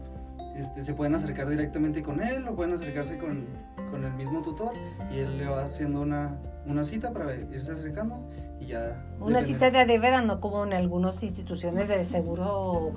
este, 0.56 0.82
se 0.82 0.94
pueden 0.94 1.14
acercar 1.14 1.48
directamente 1.48 2.02
con 2.02 2.22
él 2.22 2.46
o 2.46 2.54
pueden 2.54 2.74
acercarse 2.74 3.18
con, 3.18 3.46
con, 3.90 4.04
el 4.04 4.12
mismo 4.14 4.42
tutor 4.42 4.72
y 5.12 5.18
él 5.18 5.38
le 5.38 5.46
va 5.46 5.64
haciendo 5.64 6.00
una, 6.00 6.38
una 6.66 6.84
cita 6.84 7.12
para 7.12 7.34
irse 7.34 7.72
acercando 7.72 8.20
y 8.60 8.66
ya... 8.66 9.04
Una 9.20 9.42
cita 9.42 9.70
de 9.70 9.84
de 9.84 9.98
verano 9.98 10.40
como 10.40 10.64
en 10.64 10.72
algunas 10.72 11.22
instituciones 11.22 11.88
de 11.88 12.04
seguro 12.04 12.92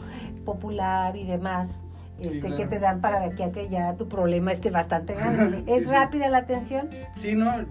popular 0.46 1.16
y 1.16 1.26
demás. 1.26 1.82
Este, 2.20 2.56
que 2.56 2.66
te 2.66 2.80
dan 2.80 3.00
para 3.00 3.30
que, 3.30 3.52
que 3.52 3.70
ya 3.70 3.94
tu 3.96 4.08
problema 4.08 4.52
esté 4.52 4.72
bastante 4.72 5.14
grande. 5.16 5.64
¿Es 5.68 5.88
rápida 5.88 6.30
la 6.30 6.40
atención? 6.40 6.90
Sí, 7.16 7.36
no, 7.36 7.64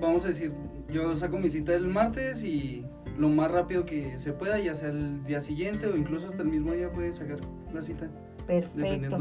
vamos 0.00 0.24
a 0.24 0.28
decir, 0.28 0.52
yo 0.90 1.14
saco 1.14 1.38
mi 1.38 1.48
cita 1.48 1.72
el 1.74 1.86
martes 1.86 2.42
y 2.42 2.84
lo 3.16 3.28
más 3.28 3.50
rápido 3.50 3.86
que 3.86 4.18
se 4.18 4.32
pueda, 4.32 4.58
ya 4.58 4.74
sea 4.74 4.88
el 4.88 5.24
día 5.24 5.40
siguiente 5.40 5.86
o 5.86 5.96
incluso 5.96 6.28
hasta 6.28 6.42
el 6.42 6.48
mismo 6.48 6.72
día 6.72 6.90
puedes 6.90 7.16
sacar 7.16 7.38
la 7.72 7.82
cita. 7.82 8.08
Perfecto. 8.46 9.18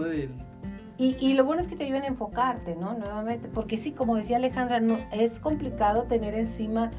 Y, 0.98 1.18
y, 1.20 1.34
lo 1.34 1.44
bueno 1.44 1.62
es 1.62 1.68
que 1.68 1.76
te 1.76 1.84
ayudan 1.84 2.04
a 2.04 2.08
enfocarte, 2.08 2.76
¿no? 2.76 2.94
Nuevamente, 2.94 3.50
porque 3.50 3.78
sí, 3.78 3.92
como 3.92 4.16
decía 4.16 4.38
Alejandra, 4.38 4.80
no, 4.80 4.98
es 5.12 5.40
complicado 5.40 6.04
tener 6.04 6.34
encima 6.36 6.90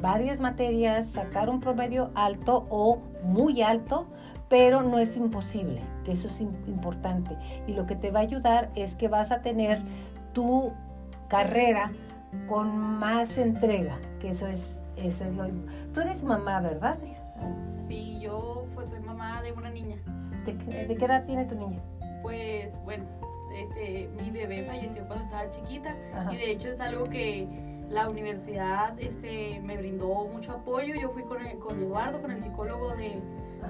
varias 0.00 0.40
materias, 0.40 1.08
sacar 1.08 1.48
un 1.48 1.60
promedio 1.60 2.10
alto 2.14 2.66
o 2.68 2.98
muy 3.22 3.62
alto, 3.62 4.06
pero 4.48 4.82
no 4.82 4.98
es 4.98 5.16
imposible, 5.16 5.80
que 6.04 6.12
eso 6.12 6.26
es 6.26 6.40
importante. 6.40 7.36
Y 7.66 7.72
lo 7.72 7.86
que 7.86 7.94
te 7.96 8.10
va 8.10 8.20
a 8.20 8.22
ayudar 8.22 8.70
es 8.74 8.94
que 8.96 9.08
vas 9.08 9.30
a 9.30 9.40
tener 9.40 9.80
tu 10.32 10.72
carrera 11.28 11.92
con 12.48 12.76
más 12.76 13.38
entrega, 13.38 13.98
que 14.20 14.30
eso 14.30 14.46
es, 14.46 14.76
eso 14.96 15.24
es 15.24 15.34
lo... 15.36 15.46
Tú 15.94 16.00
eres 16.00 16.22
mamá, 16.22 16.60
¿verdad? 16.60 16.98
Sí, 17.88 18.18
yo 18.20 18.66
pues 18.74 18.90
soy 18.90 19.00
mamá 19.00 19.42
de 19.42 19.52
una 19.52 19.70
niña. 19.70 19.96
¿De, 20.44 20.96
qué 20.96 21.04
edad 21.04 21.24
tiene 21.24 21.44
tu 21.46 21.54
niña? 21.54 21.78
Pues 22.22 22.72
bueno, 22.84 23.04
este, 23.54 24.08
mi 24.20 24.30
bebé 24.30 24.64
falleció 24.64 25.06
cuando 25.06 25.24
estaba 25.24 25.50
chiquita 25.50 25.96
y 26.30 26.36
de 26.36 26.50
hecho 26.52 26.68
es 26.68 26.80
algo 26.80 27.08
que 27.08 27.46
la 27.90 28.08
universidad 28.08 28.98
este, 28.98 29.60
me 29.62 29.76
brindó 29.76 30.26
mucho 30.26 30.52
apoyo. 30.52 30.94
Yo 30.94 31.10
fui 31.10 31.22
con, 31.22 31.38
con 31.60 31.82
Eduardo, 31.82 32.20
con 32.20 32.30
el 32.30 32.42
psicólogo 32.42 32.94
de, 32.96 33.20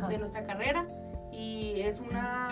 de, 0.08 0.18
nuestra 0.18 0.44
carrera 0.44 0.86
y 1.32 1.80
es 1.80 1.98
una, 2.00 2.48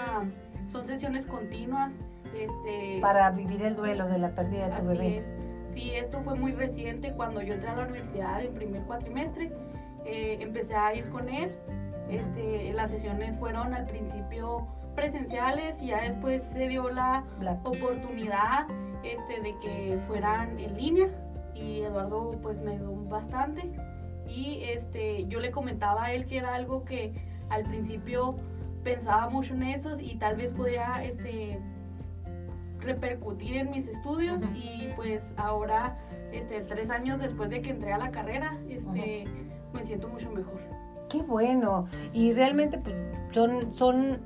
son 0.70 0.86
sesiones 0.86 1.26
continuas. 1.26 1.92
Este, 2.34 2.98
Para 3.00 3.30
vivir 3.30 3.62
el 3.62 3.76
duelo 3.76 4.06
de 4.08 4.18
la 4.18 4.30
pérdida 4.30 4.68
de 4.68 4.76
tu 4.76 4.86
bebé. 4.86 5.24
sí, 5.74 5.92
esto 5.94 6.22
fue 6.22 6.34
muy 6.34 6.52
reciente 6.52 7.12
cuando 7.12 7.42
yo 7.42 7.54
entré 7.54 7.68
a 7.68 7.76
la 7.76 7.84
universidad 7.84 8.42
en 8.42 8.54
primer 8.54 8.82
cuatrimestre. 8.82 9.52
Eh, 10.04 10.38
empecé 10.40 10.74
a 10.74 10.94
ir 10.94 11.08
con 11.10 11.28
él. 11.28 11.52
Este, 12.10 12.72
las 12.72 12.90
sesiones 12.90 13.38
fueron 13.38 13.74
al 13.74 13.86
principio 13.86 14.66
presenciales 14.94 15.74
y 15.80 15.88
ya 15.88 16.02
después 16.02 16.42
se 16.52 16.68
dio 16.68 16.90
la, 16.90 17.24
oportunidad 17.64 18.66
este, 19.02 19.40
de 19.40 19.54
que 19.60 19.98
fueran 20.06 20.58
en 20.58 20.76
línea 20.76 21.08
y 21.54 21.80
Eduardo 21.80 22.30
pues 22.42 22.60
me 22.60 22.72
ayudó 22.72 22.94
bastante 23.08 23.70
y 24.26 24.62
este, 24.64 25.26
yo 25.26 25.40
le 25.40 25.50
comentaba 25.50 26.04
a 26.04 26.12
él 26.12 26.26
que 26.26 26.38
era 26.38 26.54
algo 26.54 26.84
que 26.84 27.12
al 27.48 27.64
principio 27.64 28.36
pensaba 28.84 29.28
mucho 29.28 29.54
en 29.54 29.62
eso 29.64 29.98
y 29.98 30.16
tal 30.16 30.36
vez 30.36 30.52
podía 30.52 31.02
este, 31.04 31.58
repercutir 32.80 33.56
en 33.56 33.70
mis 33.70 33.86
estudios 33.86 34.40
y 34.54 34.88
pues 34.96 35.22
ahora, 35.36 35.96
este, 36.32 36.62
tres 36.62 36.90
años 36.90 37.20
después 37.20 37.50
de 37.50 37.62
que 37.62 37.70
entré 37.70 37.92
a 37.92 37.98
la 37.98 38.10
carrera, 38.10 38.58
este, 38.68 39.24
me 39.72 39.86
siento 39.86 40.08
mucho 40.08 40.30
mejor. 40.30 40.60
Qué 41.12 41.20
bueno. 41.20 41.86
Y 42.14 42.32
realmente 42.32 42.78
pues, 42.78 42.96
son, 43.34 43.74
son 43.74 44.18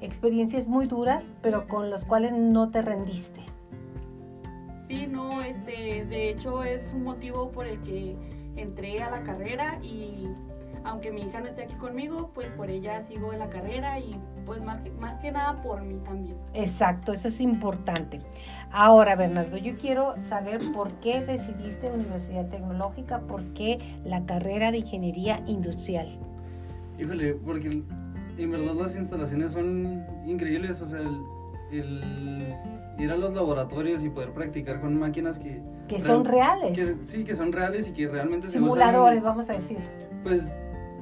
experiencias 0.00 0.68
muy 0.68 0.86
duras, 0.86 1.32
pero 1.42 1.66
con 1.66 1.90
las 1.90 2.04
cuales 2.04 2.32
no 2.32 2.70
te 2.70 2.82
rendiste. 2.82 3.40
Sí, 4.88 5.08
no, 5.08 5.42
este, 5.42 6.04
de 6.04 6.30
hecho 6.30 6.62
es 6.62 6.92
un 6.92 7.02
motivo 7.02 7.50
por 7.50 7.66
el 7.66 7.80
que 7.80 8.16
entré 8.54 9.02
a 9.02 9.10
la 9.10 9.24
carrera 9.24 9.80
y 9.82 10.28
aunque 10.84 11.10
mi 11.10 11.22
hija 11.22 11.40
no 11.40 11.46
esté 11.46 11.62
aquí 11.62 11.74
conmigo, 11.76 12.30
pues 12.34 12.48
por 12.48 12.70
ella 12.70 13.02
sigo 13.08 13.32
en 13.32 13.38
la 13.38 13.48
carrera 13.48 13.98
y 13.98 14.16
pues 14.44 14.62
más 14.62 14.80
que, 14.82 14.90
más 14.92 15.18
que 15.20 15.32
nada 15.32 15.62
por 15.62 15.82
mí 15.82 15.98
también. 16.04 16.36
Exacto, 16.52 17.12
eso 17.12 17.28
es 17.28 17.40
importante. 17.40 18.20
Ahora, 18.70 19.16
Bernardo, 19.16 19.56
yo 19.56 19.76
quiero 19.76 20.14
saber 20.22 20.60
por 20.72 20.92
qué 21.00 21.22
decidiste 21.22 21.90
Universidad 21.90 22.48
Tecnológica, 22.48 23.20
por 23.20 23.42
qué 23.54 23.78
la 24.04 24.24
carrera 24.26 24.70
de 24.70 24.78
Ingeniería 24.78 25.42
Industrial. 25.46 26.18
Híjole, 26.98 27.34
porque 27.34 27.82
en 28.36 28.50
verdad 28.50 28.74
las 28.74 28.96
instalaciones 28.96 29.52
son 29.52 30.04
increíbles, 30.26 30.82
o 30.82 30.86
sea, 30.86 31.00
el, 31.72 32.54
ir 32.98 33.10
a 33.10 33.16
los 33.16 33.32
laboratorios 33.32 34.02
y 34.02 34.10
poder 34.10 34.32
practicar 34.32 34.80
con 34.80 34.98
máquinas 34.98 35.38
que... 35.38 35.62
Que 35.88 36.00
son 36.00 36.24
reales. 36.24 36.96
sí, 37.04 37.24
que 37.24 37.34
son 37.34 37.52
reales 37.52 37.88
y 37.88 37.92
que 37.92 38.08
realmente 38.08 38.48
Simuladores, 38.48 39.22
vamos 39.22 39.50
a 39.50 39.54
decir. 39.54 39.78
Pues 40.22 40.54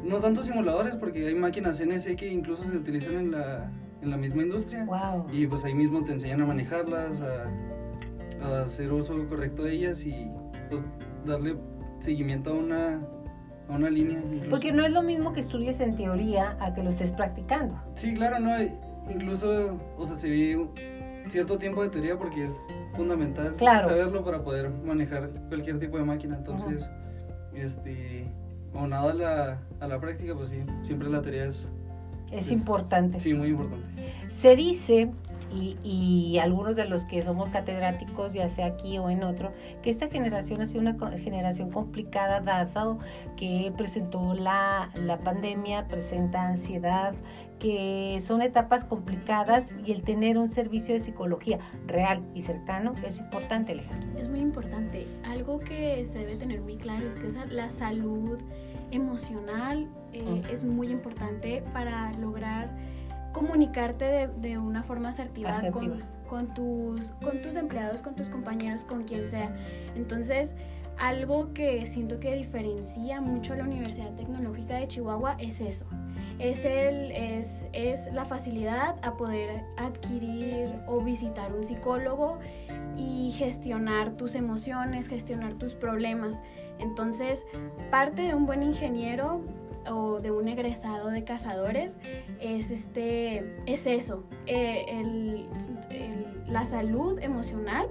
no 0.03 0.21
tanto 0.21 0.43
simuladores, 0.43 0.97
porque 0.97 1.27
hay 1.27 1.35
máquinas 1.35 1.79
CNC 1.79 2.17
que 2.17 2.29
incluso 2.29 2.63
se 2.65 2.77
utilizan 2.77 3.15
en 3.15 3.31
la, 3.33 3.71
en 4.03 4.11
la 4.11 4.17
misma 4.17 4.43
industria. 4.43 4.85
Wow. 4.85 5.27
Y 5.33 5.47
pues 5.47 5.65
ahí 5.65 5.75
mismo 5.75 6.05
te 6.05 6.13
enseñan 6.13 6.43
a 6.43 6.47
manejarlas, 6.47 7.21
a, 7.21 7.47
a 8.45 8.63
hacer 8.63 8.93
uso 8.93 9.27
correcto 9.29 9.63
de 9.65 9.73
ellas 9.73 10.05
y 10.05 10.29
pues, 10.69 10.83
darle 11.25 11.57
seguimiento 12.01 12.51
a 12.51 12.55
una, 12.55 13.01
a 13.69 13.77
una 13.77 13.91
línea. 13.91 14.23
Porque 14.51 14.73
no 14.73 14.85
es 14.85 14.93
lo 14.93 15.03
mismo 15.03 15.33
que 15.33 15.41
estudies 15.41 15.81
en 15.81 15.97
teoría 15.97 16.57
a 16.61 16.75
que 16.75 16.83
lo 16.83 16.91
estés 16.91 17.13
practicando. 17.13 17.81
Sí, 17.95 18.15
claro, 18.15 18.41
no. 18.41 18.53
Incluso, 19.11 19.79
o 19.99 20.07
sea, 20.07 20.17
se 20.17 20.29
ve 20.29 20.67
cierto 21.29 21.59
tiempo 21.59 21.83
de 21.83 21.89
teoría 21.89 22.17
porque 22.17 22.45
es 22.45 22.67
fundamental 22.95 23.57
saberlo 23.59 24.25
para 24.25 24.43
poder 24.43 24.71
manejar 24.71 25.31
cualquier 25.49 25.79
tipo 25.79 25.97
de 25.99 26.05
máquina. 26.05 26.37
Entonces, 26.37 26.89
este 27.55 28.27
o 28.75 28.87
nada 28.87 29.11
a 29.11 29.15
la, 29.15 29.63
a 29.81 29.89
la 29.89 30.01
práctica, 30.01 30.35
pues 30.35 30.51
sí, 30.51 30.61
siempre 30.83 31.09
la 31.09 31.23
teoría 31.23 31.47
es... 31.47 31.69
Es, 32.31 32.51
importante. 32.51 33.21
Sí, 33.21 33.35
muy 33.35 33.49
importante. 33.49 34.13
Se 34.31 34.57
dice, 34.57 35.11
y, 35.53 35.77
y, 35.83 36.39
algunos 36.39 36.77
de 36.77 36.87
los 36.87 37.05
que 37.05 37.23
somos 37.23 37.51
catedráticos, 37.51 38.33
ya 38.33 38.49
sea 38.49 38.67
aquí 38.67 38.99
o 38.99 39.11
en 39.11 39.23
otro, 39.23 39.53
que 39.83 39.91
esta 39.91 40.09
generación 40.09 40.61
ha 40.63 40.67
sido 40.67 40.81
una 40.81 40.97
generación 41.19 41.71
complicada, 41.71 42.41
dado 42.41 42.99
que 43.37 43.73
presentó 43.77 44.35
la, 44.35 44.91
la 45.05 45.19
pandemia, 45.19 45.89
presenta 45.89 46.47
ansiedad, 46.47 47.15
que 47.63 48.19
son 48.21 48.43
etapas 48.43 48.85
complicadas 48.85 49.65
y 49.87 49.93
el 49.93 50.03
tener 50.03 50.37
un 50.37 50.49
servicio 50.49 50.95
de 50.95 51.01
psicología 51.01 51.61
real 51.87 52.21
y 52.35 52.43
cercano 52.43 52.93
es 53.07 53.19
importante, 53.21 53.71
Alejandro. 53.71 54.19
Es 54.19 54.29
muy 54.29 54.41
importante. 54.41 55.07
Algo 55.25 55.61
que 55.61 56.05
se 56.07 56.19
debe 56.19 56.35
tener 56.35 56.61
muy 56.61 56.77
claro 56.77 57.07
es 57.07 57.15
que 57.15 57.29
la 57.55 57.69
salud 57.71 58.39
emocional 58.91 59.89
eh, 60.13 60.43
es 60.51 60.65
muy 60.65 60.89
importante 60.89 61.63
para 61.73 62.13
lograr 62.15 62.69
comunicarte 63.33 64.29
de, 64.29 64.59
una 64.59 64.83
forma 64.83 65.11
asertiva, 65.11 65.61
Con, 66.29 66.55
tus, 66.55 67.11
con 67.23 67.43
tus 67.43 67.57
empleados, 67.57 68.01
con 68.01 68.15
tus 68.15 68.29
compañeros, 68.29 68.85
con 68.85 69.03
quien 69.03 69.29
sea. 69.29 69.55
Entonces, 69.95 70.53
algo 70.99 71.53
que 71.53 71.87
siento 71.87 72.21
que 72.21 72.35
diferencia 72.35 73.21
mucho 73.21 73.53
a 73.53 73.57
la 73.57 73.65
Universidad 73.65 74.15
Tecnológica 74.15 74.77
de 74.77 74.89
Chihuahua 74.89 75.37
es 75.39 75.61
eso. 75.61 75.85
Es, 76.39 76.65
el, 76.65 77.13
es, 77.13 77.47
es 77.73 78.13
la 78.13 78.25
facilidad 78.25 78.97
a 79.03 79.17
poder 79.17 79.63
adquirir 79.77 80.75
o 80.87 81.01
visitar 81.01 81.53
un 81.53 81.65
psicólogo 81.65 82.39
y 82.97 83.33
gestionar 83.33 84.13
tus 84.13 84.35
emociones, 84.35 85.09
gestionar 85.09 85.55
tus 85.55 85.75
problemas. 85.75 86.39
Entonces, 86.79 87.45
parte 87.91 88.23
de 88.23 88.35
un 88.35 88.47
buen 88.47 88.63
ingeniero 88.63 89.43
o 89.91 90.21
de 90.21 90.31
un 90.31 90.49
egresado 90.49 91.09
de 91.09 91.25
cazadores 91.25 91.97
es, 92.41 92.71
este, 92.71 93.63
es 93.67 93.87
eso, 93.87 94.25
eh, 94.47 95.47
la 96.47 96.65
salud 96.65 97.19
emocional 97.21 97.89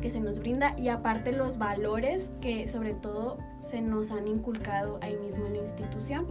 que 0.00 0.10
se 0.10 0.20
nos 0.20 0.38
brinda 0.38 0.74
y 0.78 0.88
aparte 0.88 1.32
los 1.32 1.58
valores 1.58 2.28
que 2.40 2.68
sobre 2.68 2.94
todo 2.94 3.38
se 3.60 3.80
nos 3.80 4.10
han 4.10 4.26
inculcado 4.26 4.98
ahí 5.02 5.16
mismo 5.16 5.46
en 5.46 5.54
la 5.54 5.62
institución. 5.62 6.26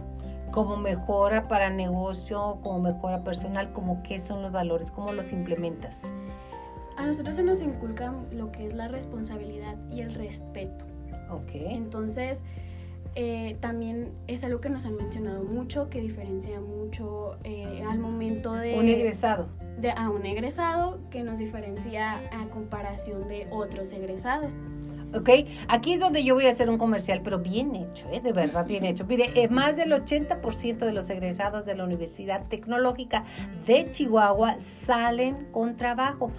Como 0.50 0.76
mejora 0.76 1.46
para 1.46 1.70
negocio, 1.70 2.58
como 2.62 2.80
mejora 2.80 3.22
personal, 3.22 3.72
como 3.72 4.02
qué 4.02 4.18
son 4.18 4.42
los 4.42 4.50
valores, 4.50 4.90
cómo 4.90 5.12
los 5.12 5.32
implementas. 5.32 6.02
A 6.96 7.06
nosotros 7.06 7.36
se 7.36 7.44
nos 7.44 7.62
inculca 7.62 8.12
lo 8.32 8.50
que 8.50 8.66
es 8.66 8.74
la 8.74 8.88
responsabilidad 8.88 9.76
y 9.90 10.00
el 10.00 10.14
respeto. 10.14 10.84
Ok. 11.30 11.50
Entonces, 11.54 12.42
eh, 13.14 13.56
también 13.60 14.12
es 14.26 14.44
algo 14.44 14.60
que 14.60 14.70
nos 14.70 14.86
han 14.86 14.96
mencionado 14.96 15.42
mucho, 15.42 15.88
que 15.90 16.00
diferencia 16.00 16.60
mucho 16.60 17.36
eh, 17.44 17.82
al 17.88 17.98
momento 17.98 18.52
de... 18.52 18.78
Un 18.78 18.88
egresado. 18.88 19.48
De, 19.78 19.90
a 19.90 20.10
un 20.10 20.26
egresado 20.26 20.98
que 21.10 21.22
nos 21.22 21.38
diferencia 21.38 22.12
a 22.32 22.46
comparación 22.50 23.28
de 23.28 23.46
otros 23.50 23.92
egresados. 23.92 24.56
¿ok? 25.14 25.28
Aquí 25.68 25.94
es 25.94 26.00
donde 26.00 26.22
yo 26.24 26.34
voy 26.34 26.46
a 26.46 26.50
hacer 26.50 26.70
un 26.70 26.78
comercial, 26.78 27.20
pero 27.22 27.38
bien 27.38 27.74
hecho, 27.74 28.06
¿eh? 28.12 28.20
de 28.20 28.32
verdad 28.32 28.66
bien 28.66 28.84
hecho. 28.84 29.04
Mire, 29.04 29.30
eh, 29.34 29.48
más 29.48 29.76
del 29.76 29.92
80% 29.92 30.78
de 30.78 30.92
los 30.92 31.10
egresados 31.10 31.66
de 31.66 31.74
la 31.74 31.84
Universidad 31.84 32.46
Tecnológica 32.48 33.24
de 33.66 33.90
Chihuahua 33.92 34.56
salen 34.60 35.48
con 35.52 35.76
trabajo, 35.76 36.30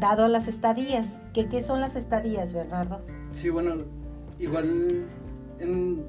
dado 0.00 0.28
las 0.28 0.48
estadías. 0.48 1.08
¿Qué, 1.32 1.48
qué 1.48 1.62
son 1.62 1.80
las 1.80 1.96
estadías, 1.96 2.52
Bernardo? 2.52 3.00
Sí, 3.32 3.50
bueno, 3.50 3.76
igual 4.38 5.06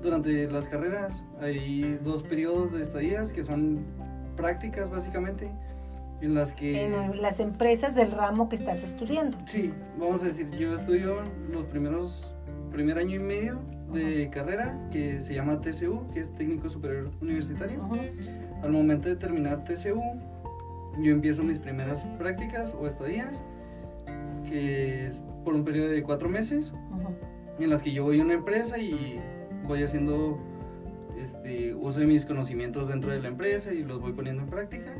durante 0.02 0.50
las 0.50 0.68
carreras 0.68 1.24
hay 1.42 1.98
dos 2.04 2.24
periodos 2.24 2.74
de 2.74 2.82
estadías 2.82 3.32
que 3.32 3.44
son 3.44 3.86
prácticas 4.36 4.90
básicamente 4.90 5.50
en 6.22 6.34
las 6.34 6.54
que... 6.54 6.86
En 6.86 7.22
las 7.22 7.40
empresas 7.40 7.96
del 7.96 8.12
ramo 8.12 8.50
que 8.50 8.56
estás 8.56 8.84
estudiando. 8.84 9.38
Sí, 9.46 9.72
vamos 10.00 10.24
a 10.24 10.28
decir, 10.28 10.50
yo 10.52 10.76
estudio 10.76 11.22
los 11.52 11.66
primeros, 11.66 12.34
primer 12.72 12.98
año 12.98 13.16
y 13.16 13.20
medio 13.20 13.60
de 13.94 14.30
carrera 14.32 14.78
que 14.92 15.22
se 15.22 15.34
llama 15.34 15.62
TCU, 15.62 16.08
que 16.14 16.22
es 16.22 16.34
Técnico 16.34 16.70
Superior 16.70 17.10
Universitario. 17.22 17.88
Al 18.64 18.72
momento 18.72 19.10
de 19.10 19.16
terminar 19.16 19.64
TCU, 19.64 20.02
yo 21.00 21.12
empiezo 21.12 21.44
mis 21.44 21.60
primeras 21.60 22.04
prácticas 22.18 22.74
o 22.74 22.88
estadías, 22.88 23.44
que 24.50 25.06
es 25.06 25.22
por 25.44 25.54
un 25.54 25.64
periodo 25.64 25.90
de 25.90 26.02
cuatro 26.04 26.28
meses, 26.30 26.74
en 27.60 27.70
las 27.70 27.82
que 27.82 27.92
yo 27.92 28.04
voy 28.04 28.20
a 28.20 28.24
una 28.24 28.34
empresa 28.34 28.78
y 28.78 29.20
voy 29.68 29.84
haciendo 29.84 30.40
este, 31.18 31.74
uso 31.76 32.00
de 32.00 32.06
mis 32.06 32.26
conocimientos 32.26 32.88
dentro 32.88 33.12
de 33.12 33.20
la 33.20 33.28
empresa 33.28 33.74
y 33.74 33.84
los 33.84 34.02
voy 34.02 34.14
poniendo 34.14 34.44
en 34.44 34.50
práctica. 34.50 34.94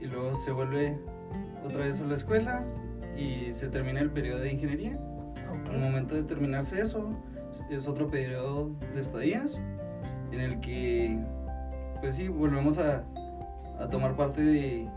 Y 0.00 0.06
luego 0.06 0.34
se 0.36 0.50
vuelve 0.50 0.98
otra 1.64 1.84
vez 1.84 2.00
a 2.00 2.04
la 2.04 2.14
escuela 2.14 2.62
y 3.16 3.52
se 3.52 3.68
termina 3.68 4.00
el 4.00 4.10
periodo 4.10 4.40
de 4.40 4.52
ingeniería. 4.52 4.98
Al 5.70 5.78
momento 5.78 6.14
de 6.14 6.22
terminarse 6.22 6.80
eso, 6.80 7.10
es 7.70 7.88
otro 7.88 8.08
periodo 8.08 8.70
de 8.94 9.00
estadías 9.00 9.58
en 10.32 10.40
el 10.40 10.60
que, 10.60 11.18
pues 12.00 12.14
sí, 12.14 12.28
volvemos 12.28 12.78
a, 12.78 13.04
a 13.78 13.88
tomar 13.88 14.14
parte 14.16 14.42
de 14.42 14.88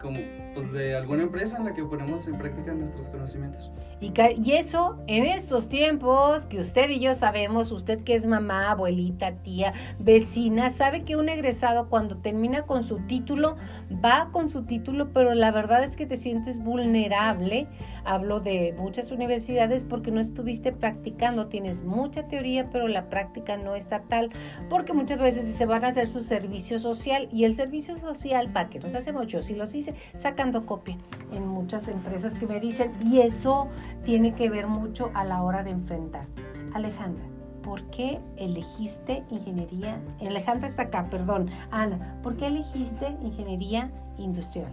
como 0.00 0.18
pues, 0.54 0.72
de 0.72 0.96
alguna 0.96 1.24
empresa 1.24 1.56
en 1.58 1.64
la 1.64 1.74
que 1.74 1.84
ponemos 1.84 2.26
en 2.26 2.38
práctica 2.38 2.72
nuestros 2.72 3.08
conocimientos. 3.08 3.70
Y, 4.00 4.12
y, 4.42 4.52
eso, 4.52 4.98
en 5.06 5.24
estos 5.24 5.68
tiempos 5.68 6.46
que 6.46 6.60
usted 6.60 6.90
y 6.90 7.00
yo 7.00 7.14
sabemos, 7.14 7.72
usted 7.72 8.02
que 8.04 8.14
es 8.14 8.26
mamá, 8.26 8.70
abuelita, 8.70 9.32
tía, 9.42 9.72
vecina, 9.98 10.70
sabe 10.70 11.04
que 11.04 11.16
un 11.16 11.28
egresado 11.28 11.88
cuando 11.88 12.16
termina 12.18 12.62
con 12.62 12.84
su 12.84 12.98
título, 13.06 13.56
va 14.04 14.28
con 14.32 14.48
su 14.48 14.64
título, 14.64 15.10
pero 15.12 15.34
la 15.34 15.50
verdad 15.50 15.84
es 15.84 15.96
que 15.96 16.06
te 16.06 16.16
sientes 16.16 16.62
vulnerable. 16.62 17.66
Hablo 18.04 18.40
de 18.40 18.74
muchas 18.76 19.10
universidades 19.10 19.84
porque 19.84 20.10
no 20.10 20.20
estuviste 20.20 20.72
practicando, 20.72 21.46
tienes 21.46 21.82
mucha 21.82 22.28
teoría, 22.28 22.68
pero 22.70 22.86
la 22.86 23.08
práctica 23.08 23.56
no 23.56 23.74
está 23.76 24.02
tal, 24.02 24.30
porque 24.68 24.92
muchas 24.92 25.18
veces 25.18 25.54
se 25.54 25.64
van 25.64 25.84
a 25.84 25.88
hacer 25.88 26.08
su 26.08 26.22
servicio 26.22 26.78
social 26.78 27.28
y 27.32 27.44
el 27.44 27.56
servicio 27.56 27.96
social, 27.96 28.52
¿para 28.52 28.68
qué 28.68 28.78
nos 28.78 28.94
hacemos? 28.94 29.26
Yo 29.28 29.42
sí 29.42 29.54
los 29.54 29.74
hice, 29.74 29.94
copia 30.52 30.96
en 31.32 31.46
muchas 31.48 31.88
empresas 31.88 32.34
que 32.38 32.46
me 32.46 32.60
dicen, 32.60 32.92
y 33.02 33.20
eso 33.20 33.68
tiene 34.04 34.34
que 34.34 34.50
ver 34.50 34.66
mucho 34.66 35.10
a 35.14 35.24
la 35.24 35.42
hora 35.42 35.62
de 35.62 35.70
enfrentar. 35.70 36.26
Alejandra, 36.74 37.24
¿por 37.62 37.82
qué 37.90 38.20
elegiste 38.36 39.24
ingeniería? 39.30 39.98
Alejandra 40.20 40.68
está 40.68 40.82
acá, 40.82 41.06
perdón. 41.10 41.50
Ana, 41.70 42.18
¿por 42.22 42.36
qué 42.36 42.46
elegiste 42.46 43.16
ingeniería 43.22 43.90
industrial? 44.18 44.72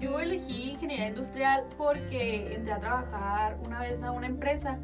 Yo 0.00 0.18
elegí 0.20 0.72
ingeniería 0.72 1.08
industrial 1.08 1.64
porque 1.78 2.54
entré 2.54 2.72
a 2.72 2.80
trabajar 2.80 3.56
una 3.64 3.80
vez 3.80 4.02
a 4.02 4.10
una 4.10 4.26
empresa 4.26 4.78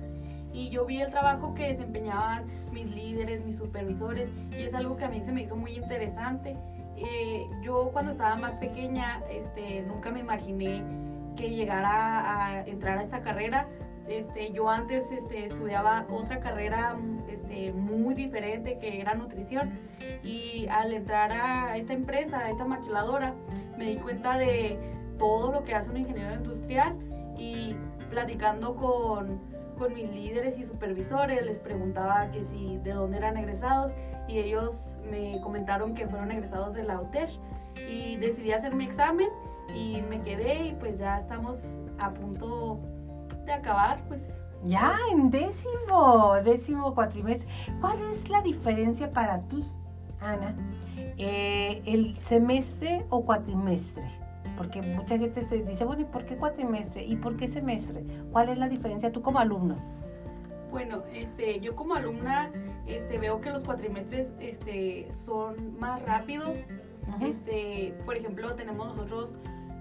y 0.55 0.71
yo 0.71 0.87
vi 0.87 1.03
el 1.03 1.11
trabajo 1.11 1.55
que 1.55 1.69
desempeñaban 1.69 2.45
mis 2.73 2.87
líderes, 2.87 3.45
mis 3.45 3.59
supervisores 3.59 4.31
y 4.57 4.63
es 4.63 4.75
algo 4.75 4.97
que 4.97 5.05
a 5.05 5.09
mí 5.09 5.21
se 5.21 5.33
me 5.33 5.43
hizo 5.43 5.57
muy 5.57 5.73
interesante. 5.73 6.57
Eh, 7.05 7.49
yo 7.63 7.91
cuando 7.93 8.13
estaba 8.13 8.37
más 8.37 8.53
pequeña 8.55 9.23
este, 9.29 9.83
nunca 9.83 10.11
me 10.11 10.21
imaginé 10.21 10.85
que 11.37 11.51
llegara 11.51 12.61
a 12.61 12.67
entrar 12.67 12.99
a 12.99 13.03
esta 13.03 13.23
carrera. 13.23 13.67
Este, 14.09 14.53
yo 14.53 14.69
antes 14.69 15.11
este, 15.11 15.47
estudiaba 15.47 16.07
otra 16.11 16.41
carrera 16.41 16.97
este, 17.29 17.73
muy 17.73 18.15
diferente 18.15 18.79
que 18.79 19.01
era 19.01 19.15
nutrición 19.15 19.79
y 20.23 20.67
al 20.69 20.93
entrar 20.93 21.33
a 21.33 21.77
esta 21.77 21.93
empresa, 21.93 22.39
a 22.39 22.51
esta 22.51 22.65
maquiladora, 22.65 23.35
me 23.77 23.91
di 23.91 23.97
cuenta 23.97 24.39
de 24.39 24.79
todo 25.19 25.53
lo 25.53 25.65
que 25.65 25.75
hace 25.75 25.91
un 25.91 25.97
ingeniero 25.97 26.35
industrial 26.35 26.97
y 27.39 27.77
platicando 28.11 28.77
con, 28.77 29.41
con 29.79 29.95
mis 29.95 30.11
líderes 30.11 30.59
y 30.59 30.67
supervisores 30.67 31.45
les 31.47 31.59
preguntaba 31.59 32.31
que 32.31 32.45
si 32.45 32.79
de 32.79 32.93
dónde 32.93 33.19
eran 33.19 33.37
egresados 33.37 33.93
y 34.29 34.39
ellos 34.39 34.92
me 35.11 35.41
comentaron 35.41 35.95
que 35.95 36.07
fueron 36.07 36.31
egresados 36.31 36.75
de 36.75 36.85
la 36.85 37.01
UTESH 37.01 37.39
y 37.91 38.17
decidí 38.17 38.53
hacer 38.53 38.75
mi 38.75 38.85
examen 38.85 39.29
y 39.75 40.03
me 40.03 40.21
quedé 40.21 40.67
y 40.67 40.73
pues 40.75 40.99
ya 40.99 41.21
estamos 41.21 41.57
a 41.99 42.11
punto 42.11 42.81
de 43.45 43.53
acabar, 43.53 44.01
pues. 44.09 44.21
Ya, 44.65 44.95
en 45.11 45.31
décimo, 45.31 46.35
décimo 46.45 46.95
cuatrimestre. 46.95 47.49
¿Cuál 47.81 48.01
es 48.11 48.29
la 48.29 48.43
diferencia 48.43 49.11
para 49.11 49.41
ti, 49.49 49.65
Ana? 50.21 50.55
Eh, 51.19 51.83
¿El 51.85 52.17
semestre 52.17 53.05
o 53.11 53.25
cuatrimestre? 53.25 54.05
Porque 54.57 54.81
mucha 54.83 55.19
gente 55.19 55.45
se 55.49 55.65
dice, 55.65 55.85
bueno, 55.85 56.03
¿y 56.03 56.05
por 56.05 56.25
qué 56.27 56.37
cuatrimestre? 56.37 57.05
¿Y 57.05 57.17
por 57.17 57.37
qué 57.37 57.49
semestre? 57.49 58.05
¿Cuál 58.31 58.51
es 58.51 58.59
la 58.59 58.69
diferencia 58.69 59.11
tú 59.11 59.23
como 59.23 59.41
alumno? 59.41 59.77
Bueno, 60.73 61.03
este, 61.13 61.61
yo 61.61 61.77
como 61.77 61.95
alumna 61.95 62.51
este, 62.87 63.19
veo 63.19 63.43
que 63.43 63.51
los 63.51 63.63
cuatrimestres 63.63 64.29
este, 64.41 65.07
son 65.27 65.79
más 65.79 66.03
rápidos. 66.03 66.57
este, 67.21 67.95
por 68.07 68.17
ejemplo, 68.17 68.55
tenemos 68.55 68.89
nosotros 68.89 69.35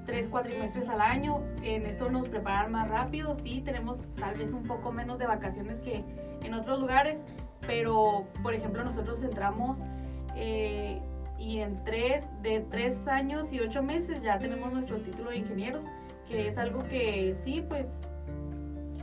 tres 0.06 0.28
cuatrimestres 0.28 0.90
al 0.90 1.00
año. 1.00 1.40
En 1.64 1.86
esto 1.86 2.10
nos 2.10 2.28
preparan 2.28 2.74
más 2.74 2.90
rápido, 2.90 3.38
sí, 3.42 3.62
tenemos 3.64 4.02
tal 4.18 4.36
vez 4.36 4.52
un 4.52 4.64
poco 4.64 4.92
menos 4.92 5.18
de 5.18 5.28
vacaciones 5.28 5.80
que 5.80 6.04
en 6.44 6.54
otros 6.54 6.82
lugares, 6.82 7.18
pero 7.66 8.26
por 8.44 8.54
ejemplo 8.54 8.84
nosotros 8.84 9.24
entramos 9.24 9.78
eh, 10.36 11.02
y 11.40 11.60
en 11.60 11.82
tres, 11.86 12.26
de 12.42 12.66
tres 12.70 12.98
años 13.08 13.52
y 13.54 13.62
ocho 13.62 13.82
meses 13.82 14.22
ya 14.24 14.38
tenemos 14.40 14.74
nuestro 14.74 14.98
título 14.98 15.30
de 15.30 15.38
ingenieros, 15.38 15.86
que 16.28 16.50
es 16.50 16.58
algo 16.58 16.84
que 16.84 17.38
sí, 17.46 17.64
pues... 17.66 17.86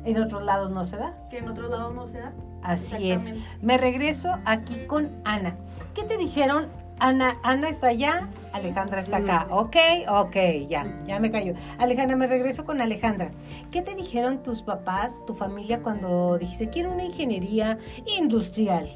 En 0.04 0.22
otros 0.22 0.42
lados 0.42 0.70
no 0.70 0.84
se 0.84 0.96
da. 0.96 1.14
Que 1.30 1.38
en 1.38 1.48
otros 1.48 1.70
lados 1.70 1.94
no 1.94 2.06
se 2.06 2.18
da. 2.18 2.32
Así 2.62 3.10
es. 3.10 3.24
Me 3.62 3.78
regreso 3.78 4.36
aquí 4.44 4.86
con 4.86 5.10
Ana. 5.24 5.56
¿Qué 5.94 6.04
te 6.04 6.16
dijeron 6.16 6.68
Ana, 7.00 7.36
Ana 7.44 7.68
está 7.68 7.88
allá, 7.88 8.28
Alejandra 8.52 9.00
está 9.00 9.18
acá. 9.18 9.46
Mm. 9.48 9.52
Ok, 9.52 9.76
ok, 10.08 10.36
ya, 10.68 10.84
ya 11.06 11.20
me 11.20 11.30
cayó. 11.30 11.54
Alejandra, 11.78 12.16
me 12.16 12.26
regreso 12.26 12.64
con 12.64 12.80
Alejandra. 12.80 13.30
¿Qué 13.70 13.82
te 13.82 13.94
dijeron 13.94 14.42
tus 14.42 14.62
papás, 14.62 15.14
tu 15.26 15.34
familia, 15.34 15.80
cuando 15.80 16.38
dijiste 16.38 16.68
quiero 16.70 16.92
una 16.92 17.04
ingeniería 17.04 17.78
industrial? 18.06 18.90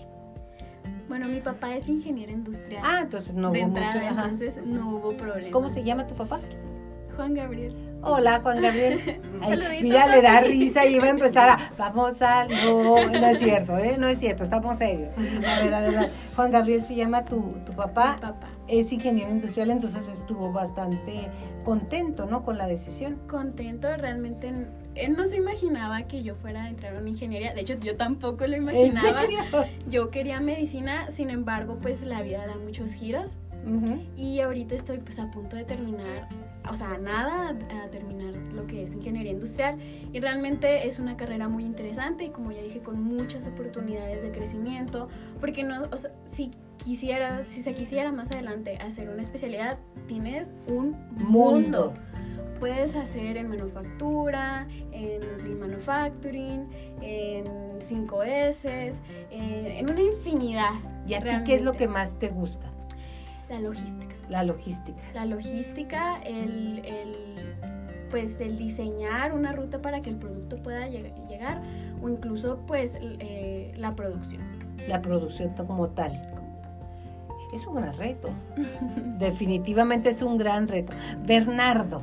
Bueno, 1.08 1.28
mi 1.28 1.40
papá 1.40 1.76
es 1.76 1.88
ingeniero 1.88 2.32
industrial. 2.32 2.82
Ah, 2.84 3.00
entonces 3.02 3.34
no 3.34 3.50
hubo 3.50 3.68
mucho. 3.68 3.98
Entonces 3.98 4.56
no 4.64 4.96
hubo 4.96 5.12
problema. 5.12 5.52
¿Cómo 5.52 5.68
se 5.68 5.84
llama 5.84 6.06
tu 6.06 6.14
papá? 6.14 6.40
Juan 7.16 7.34
Gabriel. 7.34 7.91
Hola, 8.04 8.40
Juan 8.40 8.60
Gabriel. 8.60 9.20
mira, 9.82 10.08
le 10.08 10.22
da 10.22 10.40
risa 10.40 10.84
y 10.84 10.96
iba 10.96 11.04
a 11.04 11.10
empezar 11.10 11.48
a, 11.48 11.72
vamos 11.78 12.20
a, 12.20 12.46
no, 12.46 13.08
no 13.08 13.26
es 13.28 13.38
cierto, 13.38 13.78
¿eh? 13.78 13.96
no 13.96 14.08
es 14.08 14.18
cierto, 14.18 14.42
estamos 14.42 14.78
serios. 14.78 15.10
A 15.16 15.62
ver, 15.62 15.72
a 15.72 15.80
ver, 15.80 16.10
Juan 16.34 16.50
Gabriel 16.50 16.82
se 16.82 16.96
llama 16.96 17.24
tu, 17.24 17.54
tu 17.64 17.72
papá. 17.72 18.18
papá. 18.20 18.48
Es 18.66 18.92
ingeniero 18.92 19.30
industrial, 19.30 19.70
entonces 19.70 20.08
estuvo 20.08 20.52
bastante 20.52 21.28
contento, 21.64 22.26
¿no? 22.26 22.44
Con 22.44 22.58
la 22.58 22.66
decisión. 22.66 23.18
Contento, 23.28 23.94
realmente. 23.96 24.52
Él 24.94 25.16
no 25.16 25.26
se 25.26 25.36
imaginaba 25.36 26.02
que 26.04 26.22
yo 26.22 26.34
fuera 26.34 26.64
a 26.64 26.68
entrar 26.68 26.96
a 26.96 26.98
una 26.98 27.08
ingeniería. 27.08 27.54
De 27.54 27.60
hecho, 27.60 27.78
yo 27.78 27.96
tampoco 27.96 28.46
lo 28.46 28.56
imaginaba. 28.56 29.22
Yo 29.88 30.10
quería 30.10 30.40
medicina, 30.40 31.10
sin 31.10 31.30
embargo, 31.30 31.78
pues 31.80 32.02
la 32.02 32.22
vida 32.22 32.46
da 32.46 32.56
muchos 32.56 32.92
giros. 32.94 33.36
Y 34.16 34.40
ahorita 34.40 34.74
estoy 34.74 34.98
pues 34.98 35.18
a 35.18 35.30
punto 35.30 35.56
de 35.56 35.64
terminar 35.64 36.28
o 36.70 36.76
sea, 36.76 36.96
nada 36.98 37.50
a, 37.50 37.88
terminar 37.88 38.34
lo 38.54 38.66
que 38.66 38.84
es 38.84 38.92
ingeniería 38.92 39.32
industrial 39.32 39.78
y 40.12 40.20
realmente 40.20 40.86
es 40.86 40.98
una 40.98 41.16
carrera 41.16 41.48
muy 41.48 41.64
interesante 41.64 42.24
y 42.24 42.30
como 42.30 42.52
ya 42.52 42.62
dije 42.62 42.80
con 42.80 43.02
muchas 43.02 43.44
oportunidades 43.46 44.22
de 44.22 44.30
crecimiento 44.30 45.08
porque 45.40 45.64
no, 45.64 45.82
o 45.90 45.96
sea, 45.96 46.12
si 46.30 46.52
quisiera, 46.78 47.42
si 47.44 47.62
se 47.62 47.74
quisiera 47.74 48.12
más 48.12 48.30
adelante 48.30 48.76
hacer 48.78 49.08
una 49.08 49.22
especialidad 49.22 49.78
tienes 50.06 50.50
un 50.66 50.96
mundo. 51.28 51.94
Puedes 52.60 52.94
hacer 52.94 53.36
en 53.36 53.48
manufactura, 53.48 54.68
en 54.92 55.58
manufacturing, 55.58 56.68
en 57.00 57.44
5S, 57.80 58.92
en, 59.32 59.90
una 59.90 60.00
infinidad. 60.00 60.74
¿Y 61.04 61.14
a 61.14 61.20
ti 61.20 61.28
qué 61.44 61.56
es 61.56 61.62
lo 61.62 61.72
que 61.72 61.88
más 61.88 62.16
te 62.20 62.28
gusta? 62.28 62.71
La 63.52 63.60
logística. 63.60 64.14
La 64.30 64.44
logística. 64.44 64.98
La 65.12 65.26
logística, 65.26 66.22
el, 66.22 66.82
el, 66.86 67.36
pues 68.10 68.40
el 68.40 68.56
diseñar 68.56 69.34
una 69.34 69.52
ruta 69.52 69.82
para 69.82 70.00
que 70.00 70.08
el 70.08 70.16
producto 70.16 70.56
pueda 70.62 70.88
llegar 70.88 71.60
o 72.02 72.08
incluso 72.08 72.60
pues 72.66 72.92
eh, 72.98 73.74
la 73.76 73.92
producción. 73.92 74.40
La 74.88 75.02
producción 75.02 75.52
como 75.66 75.90
tal. 75.90 76.12
Es 77.52 77.66
un 77.66 77.74
gran 77.74 77.94
reto. 77.98 78.30
Definitivamente 79.18 80.08
es 80.08 80.22
un 80.22 80.38
gran 80.38 80.66
reto. 80.66 80.94
Bernardo, 81.26 82.00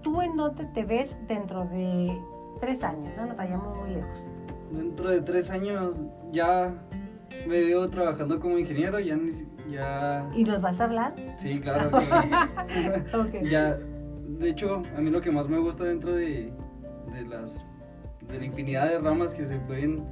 ¿tú 0.00 0.22
en 0.22 0.38
dónde 0.38 0.64
te 0.72 0.86
ves 0.86 1.18
dentro 1.28 1.66
de 1.66 2.18
tres 2.62 2.82
años? 2.82 3.12
No 3.18 3.26
nos 3.26 3.36
vayamos 3.36 3.76
muy 3.76 3.90
lejos. 3.90 4.26
Dentro 4.72 5.10
de 5.10 5.20
tres 5.20 5.50
años 5.50 5.94
ya 6.32 6.72
me 7.46 7.60
veo 7.60 7.90
trabajando 7.90 8.40
como 8.40 8.56
ingeniero, 8.56 8.98
ya 8.98 9.16
ni, 9.16 9.32
ya... 9.70 10.28
¿Y 10.34 10.44
nos 10.44 10.60
vas 10.60 10.80
a 10.80 10.84
hablar? 10.84 11.14
Sí, 11.36 11.60
claro. 11.60 11.90
Que... 13.30 13.44
Ya, 13.50 13.74
de 13.74 14.50
hecho, 14.50 14.82
a 14.96 15.00
mí 15.00 15.10
lo 15.10 15.20
que 15.20 15.30
más 15.30 15.48
me 15.48 15.58
gusta 15.58 15.84
dentro 15.84 16.14
de, 16.14 16.52
de, 17.12 17.22
las, 17.28 17.64
de 18.28 18.38
la 18.38 18.44
infinidad 18.44 18.88
de 18.88 18.98
ramas 18.98 19.34
que 19.34 19.44
se 19.44 19.58
pueden 19.60 20.04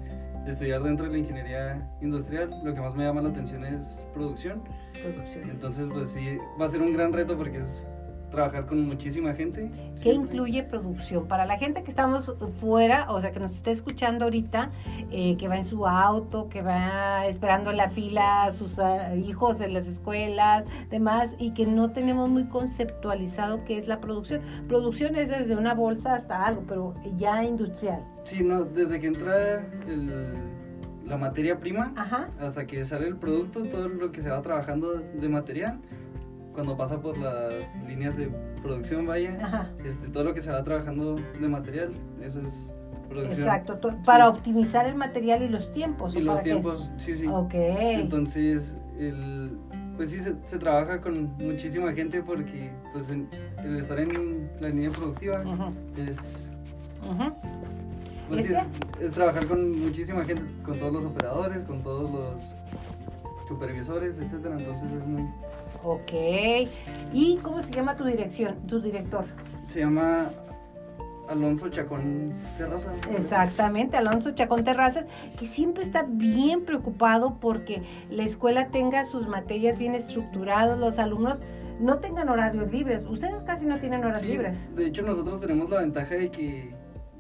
estudiar 0.47 0.83
dentro 0.83 1.07
de 1.07 1.13
la 1.13 1.19
ingeniería 1.19 1.91
industrial, 2.01 2.51
lo 2.63 2.75
que 2.75 2.81
más 2.81 2.95
me 2.95 3.05
llama 3.05 3.23
la 3.23 3.31
atención 3.31 3.65
es 3.65 4.07
producción. 4.13 4.63
Producción. 5.03 5.51
Entonces, 5.51 5.89
pues 5.93 6.11
sí, 6.11 6.39
va 6.61 6.67
a 6.67 6.69
ser 6.69 6.83
un 6.83 6.93
gran 6.93 7.13
reto 7.13 7.37
porque 7.37 7.59
es 7.59 7.87
trabajar 8.31 8.67
con 8.67 8.87
muchísima 8.87 9.33
gente. 9.35 9.71
¿Qué 10.03 10.13
incluye 10.13 10.63
producción? 10.63 11.27
Para 11.27 11.47
la 11.47 11.59
gente 11.59 11.83
que 11.83 11.91
estamos 11.91 12.33
fuera, 12.61 13.11
o 13.11 13.21
sea, 13.21 13.33
que 13.33 13.41
nos 13.41 13.53
está 13.53 13.71
escuchando 13.71 14.25
ahorita, 14.25 14.71
eh, 15.11 15.37
que 15.37 15.49
va 15.49 15.57
en 15.57 15.65
su 15.65 15.87
auto, 15.87 16.49
que 16.49 16.63
va 16.63 17.27
esperando 17.27 17.73
la 17.73 17.91
fila 17.91 18.45
a 18.45 18.53
sus 18.53 18.79
ah, 18.79 19.15
hijos 19.15 19.61
en 19.61 19.75
las 19.75 19.87
escuelas, 19.87 20.65
demás, 20.91 21.35
y 21.39 21.53
que 21.53 21.67
no 21.67 21.91
tenemos 21.91 22.29
muy 22.29 22.45
conceptualizado 22.45 23.65
qué 23.65 23.79
es 23.79 23.87
la 23.87 24.01
producción. 24.01 24.43
Producción 24.69 25.17
es 25.17 25.29
desde 25.29 25.57
una 25.57 25.75
bolsa 25.75 26.15
hasta 26.15 26.45
algo, 26.45 26.65
pero 26.67 26.95
ya 27.17 27.45
industrial. 27.45 28.05
Sí, 28.25 28.43
no, 28.43 28.65
desde 28.65 29.01
que 29.01 29.07
entra 29.07 29.67
la 31.05 31.17
materia 31.17 31.59
prima 31.59 31.93
hasta 32.41 32.67
que 32.67 32.85
sale 32.85 33.07
el 33.07 33.17
producto, 33.17 33.63
todo 33.65 33.89
lo 33.89 34.11
que 34.11 34.23
se 34.23 34.31
va 34.31 34.41
trabajando 34.43 34.95
de 34.95 35.29
material 35.29 35.79
cuando 36.55 36.77
pasa 36.77 37.01
por 37.01 37.19
las 37.19 37.53
líneas 37.87 38.17
de 38.17 38.31
producción, 38.63 39.07
vaya, 39.07 39.71
este, 39.85 40.09
todo 40.09 40.25
lo 40.25 40.35
que 40.35 40.41
se 40.41 40.51
va 40.51 40.63
trabajando 40.63 41.17
de 41.17 41.49
material, 41.49 41.93
eso 42.23 42.41
es 42.41 42.71
producción. 43.09 43.49
Exacto, 43.49 43.79
para 44.07 44.29
optimizar 44.29 44.87
el 44.87 44.95
material 44.95 45.43
y 45.43 45.49
los 45.49 45.73
tiempos. 45.73 46.15
Y 46.15 46.21
los 46.21 46.43
tiempos, 46.43 46.91
sí, 46.97 47.15
sí. 47.15 47.27
Ok. 47.27 47.55
Entonces, 47.55 48.75
el, 48.99 49.59
pues 49.97 50.11
sí, 50.11 50.21
se, 50.21 50.59
trabaja 50.59 51.01
con 51.01 51.35
muchísima 51.37 51.93
gente 51.93 52.23
porque 52.23 52.71
pues 52.93 53.11
el 53.11 53.77
estar 53.77 53.99
en 53.99 54.49
la 54.61 54.69
línea 54.69 54.91
productiva 54.91 55.43
es... 55.97 56.51
Pues 58.29 58.49
es, 58.49 59.13
trabajar 59.13 59.47
con 59.47 59.79
muchísima 59.79 60.25
gente, 60.25 60.43
con 60.65 60.79
todos 60.79 60.93
los 60.95 61.05
operadores, 61.05 61.63
con 61.65 61.83
todos 61.83 62.11
los 62.11 63.49
supervisores, 63.49 64.19
etcétera. 64.19 64.57
Entonces 64.59 64.91
es 64.91 65.07
muy. 65.07 65.29
Ok. 65.85 66.13
¿Y 67.13 67.37
cómo 67.43 67.61
se 67.61 67.71
llama 67.71 67.95
tu 67.97 68.05
dirección, 68.05 68.67
tu 68.67 68.81
director? 68.81 69.27
Se 69.67 69.81
llama 69.81 70.31
Alonso 71.29 71.69
Chacón 71.69 72.33
Terraza. 72.57 72.89
Exactamente, 73.17 73.97
Alonso 73.97 74.33
Chacón 74.33 74.65
Terraza, 74.65 75.05
que 75.39 75.47
siempre 75.47 75.83
está 75.83 76.07
bien 76.09 76.65
preocupado 76.65 77.39
porque 77.41 77.83
la 78.11 78.25
escuela 78.25 78.69
tenga 78.69 79.05
sus 79.05 79.29
materias 79.29 79.79
bien 79.79 79.95
estructuradas, 79.95 80.79
los 80.79 80.99
alumnos 80.99 81.43
no 81.81 81.99
tengan 81.99 82.29
horarios 82.29 82.71
libres. 82.71 83.05
Ustedes 83.09 83.43
casi 83.45 83.67
no 83.67 83.79
tienen 83.79 84.01
horarios 84.05 84.25
libres. 84.25 84.57
De 84.75 84.87
hecho, 84.87 85.03
nosotros 85.03 85.41
tenemos 85.41 85.69
la 85.71 85.81
ventaja 85.81 86.15
de 86.15 86.31
que 86.31 86.73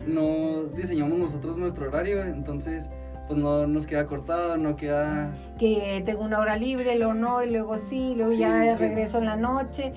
no 0.06 0.64
diseñamos 0.76 1.18
nosotros 1.18 1.56
nuestro 1.56 1.88
horario, 1.88 2.22
entonces 2.22 2.88
pues 3.26 3.38
no 3.38 3.66
nos 3.66 3.86
queda 3.86 4.06
cortado, 4.06 4.56
no 4.56 4.76
queda... 4.76 5.32
Que 5.58 6.02
tengo 6.04 6.22
una 6.22 6.38
hora 6.38 6.56
libre, 6.56 6.96
luego 6.96 7.14
no, 7.14 7.42
y 7.42 7.50
luego 7.50 7.78
sí, 7.78 8.14
luego 8.16 8.32
ya 8.32 8.74
regreso 8.76 9.18
en 9.18 9.26
la 9.26 9.36
noche. 9.36 9.94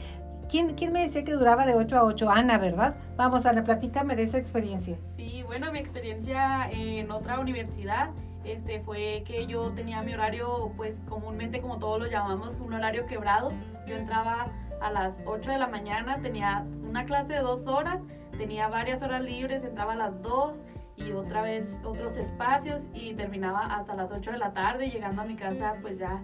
¿Quién, 0.50 0.76
¿Quién 0.76 0.94
me 0.94 1.02
decía 1.02 1.24
que 1.26 1.34
duraba 1.34 1.66
de 1.66 1.76
8 1.76 1.98
a 1.98 2.04
8? 2.06 2.30
Ana, 2.30 2.58
¿verdad? 2.58 2.96
Vamos, 3.18 3.46
Ana, 3.46 3.64
platícame 3.64 4.16
de 4.16 4.24
esa 4.24 4.38
experiencia. 4.38 4.98
Sí, 5.18 5.44
bueno, 5.46 5.72
mi 5.74 5.80
experiencia 5.80 6.70
en 6.72 7.12
otra 7.12 7.40
universidad 7.40 8.12
este, 8.46 8.80
fue 8.80 9.24
que 9.26 9.46
yo 9.46 9.72
tenía 9.72 10.02
mi 10.04 10.14
horario, 10.14 10.72
pues 10.78 10.94
comúnmente 11.10 11.60
como 11.60 11.80
todos 11.80 12.00
lo 12.00 12.08
llamamos, 12.08 12.54
un 12.62 12.74
horario 12.74 13.06
quebrado. 13.08 13.50
Yo 13.88 13.96
entraba 13.96 14.48
a 14.82 14.92
las 14.92 15.14
8 15.26 15.52
de 15.52 15.58
la 15.58 15.68
mañana, 15.68 16.22
tenía 16.22 16.66
una 16.88 17.04
clase 17.06 17.34
de 17.34 17.40
dos 17.40 17.68
horas, 17.68 18.00
tenía 18.38 18.70
varias 18.70 19.02
horas 19.02 19.22
libres, 19.22 19.64
entraba 19.66 19.94
a 19.94 19.98
las 19.98 20.22
2 20.22 20.54
y 20.98 21.12
otra 21.12 21.42
vez 21.42 21.66
otros 21.84 22.18
espacios 22.18 22.82
y 22.94 23.14
terminaba 23.14 23.66
hasta 23.66 23.96
las 23.96 24.12
8 24.12 24.32
de 24.32 24.38
la 24.38 24.54
tarde, 24.54 24.90
llegando 24.90 25.22
a 25.22 25.26
mi 25.26 25.36
casa 25.36 25.76
pues 25.82 26.00
ya 26.00 26.22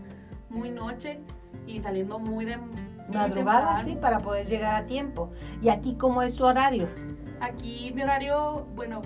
muy 0.49 0.71
noche 0.71 1.19
y 1.65 1.79
saliendo 1.79 2.19
muy 2.19 2.45
de 2.45 2.57
madrugada, 3.13 3.83
sí, 3.83 3.95
para 3.95 4.19
poder 4.19 4.47
llegar 4.47 4.83
a 4.83 4.85
tiempo. 4.85 5.31
¿Y 5.61 5.69
aquí 5.69 5.95
cómo 5.95 6.21
es 6.21 6.35
tu 6.35 6.45
horario? 6.45 6.87
Aquí 7.39 7.91
mi 7.93 8.01
horario, 8.01 8.65
bueno, 8.75 9.01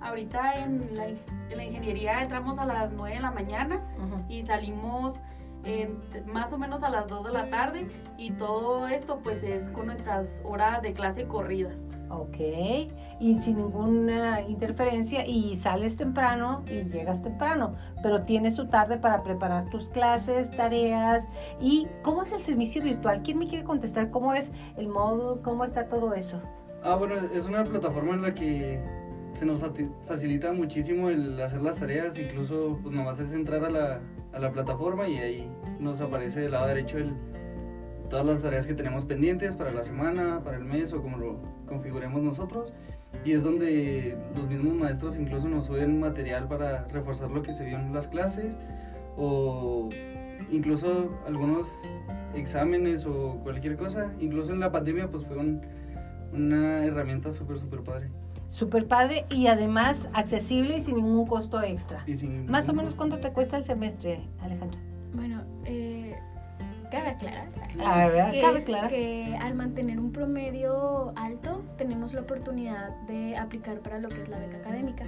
ahorita 0.00 0.54
en 0.54 0.96
la, 0.96 1.08
en 1.08 1.56
la 1.56 1.64
ingeniería 1.64 2.22
entramos 2.22 2.58
a 2.58 2.64
las 2.64 2.92
9 2.92 3.16
de 3.16 3.22
la 3.22 3.30
mañana 3.30 3.80
y 4.28 4.44
salimos 4.44 5.18
más 6.26 6.52
o 6.52 6.58
menos 6.58 6.82
a 6.82 6.90
las 6.90 7.06
2 7.08 7.24
de 7.24 7.32
la 7.32 7.48
tarde 7.48 7.86
y 8.18 8.30
todo 8.32 8.86
esto 8.86 9.20
pues 9.24 9.42
es 9.42 9.68
con 9.70 9.86
nuestras 9.86 10.28
horas 10.44 10.82
de 10.82 10.92
clase 10.92 11.26
corridas. 11.26 11.74
Ok, 12.10 12.36
y 13.20 13.38
sin 13.40 13.56
ninguna 13.56 14.42
interferencia 14.42 15.26
y 15.26 15.56
sales 15.56 15.96
temprano 15.96 16.62
y 16.70 16.84
llegas 16.90 17.22
temprano, 17.22 17.72
pero 18.02 18.22
tienes 18.22 18.54
tu 18.54 18.66
tarde 18.66 18.98
para 18.98 19.22
preparar 19.22 19.68
tus 19.70 19.88
clases, 19.88 20.50
tareas. 20.50 21.28
Y 21.60 21.88
cómo 22.02 22.22
es 22.22 22.32
el 22.32 22.42
servicio 22.42 22.82
virtual. 22.82 23.22
¿Quién 23.22 23.38
me 23.38 23.48
quiere 23.48 23.64
contestar 23.64 24.10
cómo 24.10 24.34
es 24.34 24.50
el 24.76 24.88
módulo, 24.88 25.42
cómo 25.42 25.64
está 25.64 25.88
todo 25.88 26.14
eso? 26.14 26.40
Ah, 26.82 26.96
bueno, 26.96 27.14
es 27.32 27.46
una 27.46 27.64
plataforma 27.64 28.14
en 28.14 28.22
la 28.22 28.34
que 28.34 28.78
se 29.34 29.44
nos 29.46 29.58
facilita 30.06 30.52
muchísimo 30.52 31.08
el 31.08 31.40
hacer 31.40 31.62
las 31.62 31.76
tareas, 31.76 32.18
incluso 32.18 32.78
pues 32.82 32.94
nomás 32.94 33.18
es 33.18 33.32
entrar 33.32 33.64
a 33.64 33.70
la, 33.70 34.00
a 34.32 34.38
la 34.38 34.52
plataforma 34.52 35.08
y 35.08 35.16
ahí 35.16 35.50
nos 35.80 36.00
aparece 36.00 36.40
del 36.40 36.52
lado 36.52 36.68
derecho 36.68 36.98
el, 36.98 37.14
todas 38.14 38.26
las 38.28 38.40
tareas 38.40 38.64
que 38.64 38.74
tenemos 38.74 39.04
pendientes 39.04 39.56
para 39.56 39.72
la 39.72 39.82
semana, 39.82 40.40
para 40.44 40.56
el 40.56 40.64
mes 40.64 40.92
o 40.92 41.02
como 41.02 41.16
lo 41.16 41.40
configuremos 41.66 42.22
nosotros. 42.22 42.72
Y 43.24 43.32
es 43.32 43.42
donde 43.42 44.16
los 44.36 44.46
mismos 44.46 44.72
maestros 44.74 45.16
incluso 45.18 45.48
nos 45.48 45.64
suben 45.64 45.98
material 45.98 46.46
para 46.46 46.84
reforzar 46.92 47.32
lo 47.32 47.42
que 47.42 47.52
se 47.52 47.64
vio 47.64 47.76
en 47.76 47.92
las 47.92 48.06
clases 48.06 48.56
o 49.16 49.88
incluso 50.52 51.10
algunos 51.26 51.76
exámenes 52.36 53.04
o 53.04 53.40
cualquier 53.42 53.76
cosa. 53.76 54.12
Incluso 54.20 54.52
en 54.52 54.60
la 54.60 54.70
pandemia 54.70 55.10
pues 55.10 55.24
fue 55.24 55.36
una 56.32 56.84
herramienta 56.84 57.32
súper, 57.32 57.58
súper 57.58 57.80
padre. 57.80 58.10
Súper 58.48 58.86
padre 58.86 59.26
y 59.28 59.48
además 59.48 60.08
accesible 60.12 60.76
y 60.76 60.82
sin 60.82 60.94
ningún 60.94 61.26
costo 61.26 61.60
extra. 61.60 62.04
Más 62.46 62.68
o 62.68 62.74
menos, 62.74 62.94
¿cuánto 62.94 63.18
te 63.18 63.32
cuesta 63.32 63.56
el 63.56 63.64
semestre, 63.64 64.20
Alejandra? 64.40 64.78
Cabe 66.94 67.08
aclarar, 67.08 67.48
ah, 67.80 68.88
que, 68.88 69.36
al 69.40 69.54
mantener 69.54 69.98
un 69.98 70.12
promedio 70.12 71.12
alto 71.16 71.64
tenemos 71.76 72.14
la 72.14 72.20
oportunidad 72.20 72.90
de 73.08 73.36
aplicar 73.36 73.80
para 73.80 73.98
lo 73.98 74.08
que 74.08 74.22
es 74.22 74.28
la 74.28 74.38
beca 74.38 74.58
académica. 74.58 75.04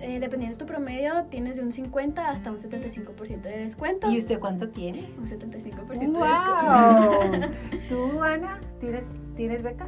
Eh, 0.00 0.18
dependiendo 0.18 0.58
de 0.58 0.64
tu 0.64 0.66
promedio, 0.66 1.24
tienes 1.30 1.56
de 1.56 1.62
un 1.62 1.72
50 1.72 2.28
hasta 2.28 2.50
un 2.50 2.58
75% 2.58 3.40
de 3.40 3.58
descuento. 3.58 4.10
¿Y 4.10 4.18
usted 4.18 4.40
cuánto 4.40 4.68
tiene? 4.68 5.08
Un 5.16 5.26
75% 5.26 5.88
de 5.88 5.98
descuento. 5.98 7.48
¿Tú, 7.88 8.22
Ana, 8.22 8.60
tienes, 8.80 9.06
tienes 9.36 9.62
beca? 9.62 9.86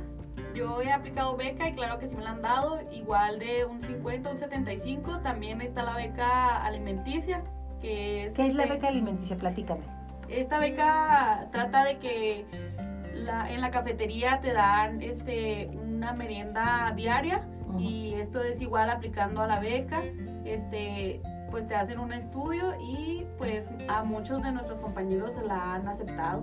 Yo 0.54 0.80
he 0.82 0.92
aplicado 0.92 1.36
beca 1.36 1.68
y 1.68 1.74
claro 1.74 1.98
que 1.98 2.08
sí 2.08 2.14
me 2.14 2.22
la 2.22 2.30
han 2.30 2.42
dado, 2.42 2.80
igual 2.92 3.40
de 3.40 3.64
un 3.64 3.82
50, 3.82 4.30
un 4.30 4.38
75. 4.38 5.18
También 5.18 5.60
está 5.60 5.82
la 5.82 5.96
beca 5.96 6.64
alimenticia, 6.64 7.42
que 7.80 8.26
es... 8.26 8.32
¿Qué 8.34 8.46
es 8.46 8.54
la 8.54 8.66
beca 8.66 8.88
alimenticia? 8.88 9.36
Platícame. 9.36 9.97
Esta 10.28 10.58
beca 10.58 11.48
trata 11.52 11.84
de 11.84 11.98
que 11.98 12.46
en 13.50 13.60
la 13.60 13.70
cafetería 13.70 14.40
te 14.40 14.52
dan 14.52 15.02
este, 15.02 15.66
una 15.82 16.12
merienda 16.12 16.92
diaria 16.94 17.46
y 17.78 18.14
esto 18.14 18.42
es 18.42 18.60
igual 18.60 18.90
aplicando 18.90 19.42
a 19.42 19.46
la 19.46 19.60
beca. 19.60 20.02
Este, 20.44 21.20
pues 21.50 21.66
te 21.66 21.74
hacen 21.74 21.98
un 21.98 22.12
estudio 22.12 22.74
y 22.80 23.24
pues 23.36 23.64
a 23.88 24.04
muchos 24.04 24.42
de 24.42 24.52
nuestros 24.52 24.78
compañeros 24.80 25.32
se 25.38 25.46
la 25.46 25.74
han 25.74 25.88
aceptado. 25.88 26.42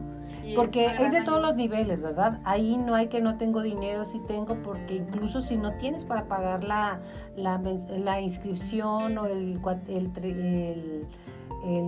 Porque 0.56 0.86
es, 0.86 1.12
de 1.12 1.24
todos 1.24 1.41
los 1.41 1.56
niveles, 1.56 2.02
¿verdad? 2.02 2.39
Ahí 2.43 2.78
no 2.78 2.93
hay 2.93 3.08
que 3.08 3.19
no 3.19 3.38
tengo 3.38 3.62
dinero, 3.62 4.06
si 4.06 4.19
tengo, 4.28 4.56
porque 4.63 4.95
incluso 4.95 5.41
si 5.41 5.58
no 5.58 5.74
tienes 5.74 6.06
para 6.06 6.26
pagar 6.26 6.63
la, 6.63 7.00
la, 7.36 8.21
inscripción 8.21 9.17
o 9.17 9.26
el, 9.26 9.60
el, 9.88 10.12
el, 10.24 11.08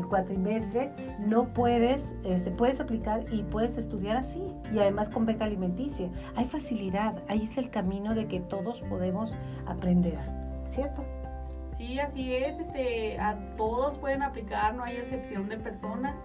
cuatrimestre, 0.10 0.92
no 1.20 1.46
puedes, 1.54 2.14
este, 2.24 2.52
puedes 2.52 2.80
aplicar 2.80 3.26
y 3.32 3.44
puedes 3.44 3.78
estudiar 3.78 4.18
así. 4.18 4.42
Y 4.74 4.80
además 4.80 5.10
con 5.10 5.26
beca 5.26 5.46
alimenticia. 5.46 6.10
Hay 6.36 6.46
facilidad, 6.46 7.22
ahí 7.28 7.44
es 7.44 7.58
el 7.58 7.70
camino 7.70 8.14
de 8.16 8.28
que 8.28 8.40
todos 8.40 8.82
podemos 8.90 9.36
aprender, 9.66 10.20
¿cierto? 10.68 11.04
Sí, 11.78 12.00
así 12.00 12.34
es, 12.34 12.60
este, 12.60 13.20
a 13.20 13.38
todos 13.56 13.98
pueden 14.00 14.24
aplicar, 14.24 14.74
no 14.74 14.84
hay 14.84 14.96
excepción 14.96 15.48
de 15.48 15.58
personas 15.58 16.16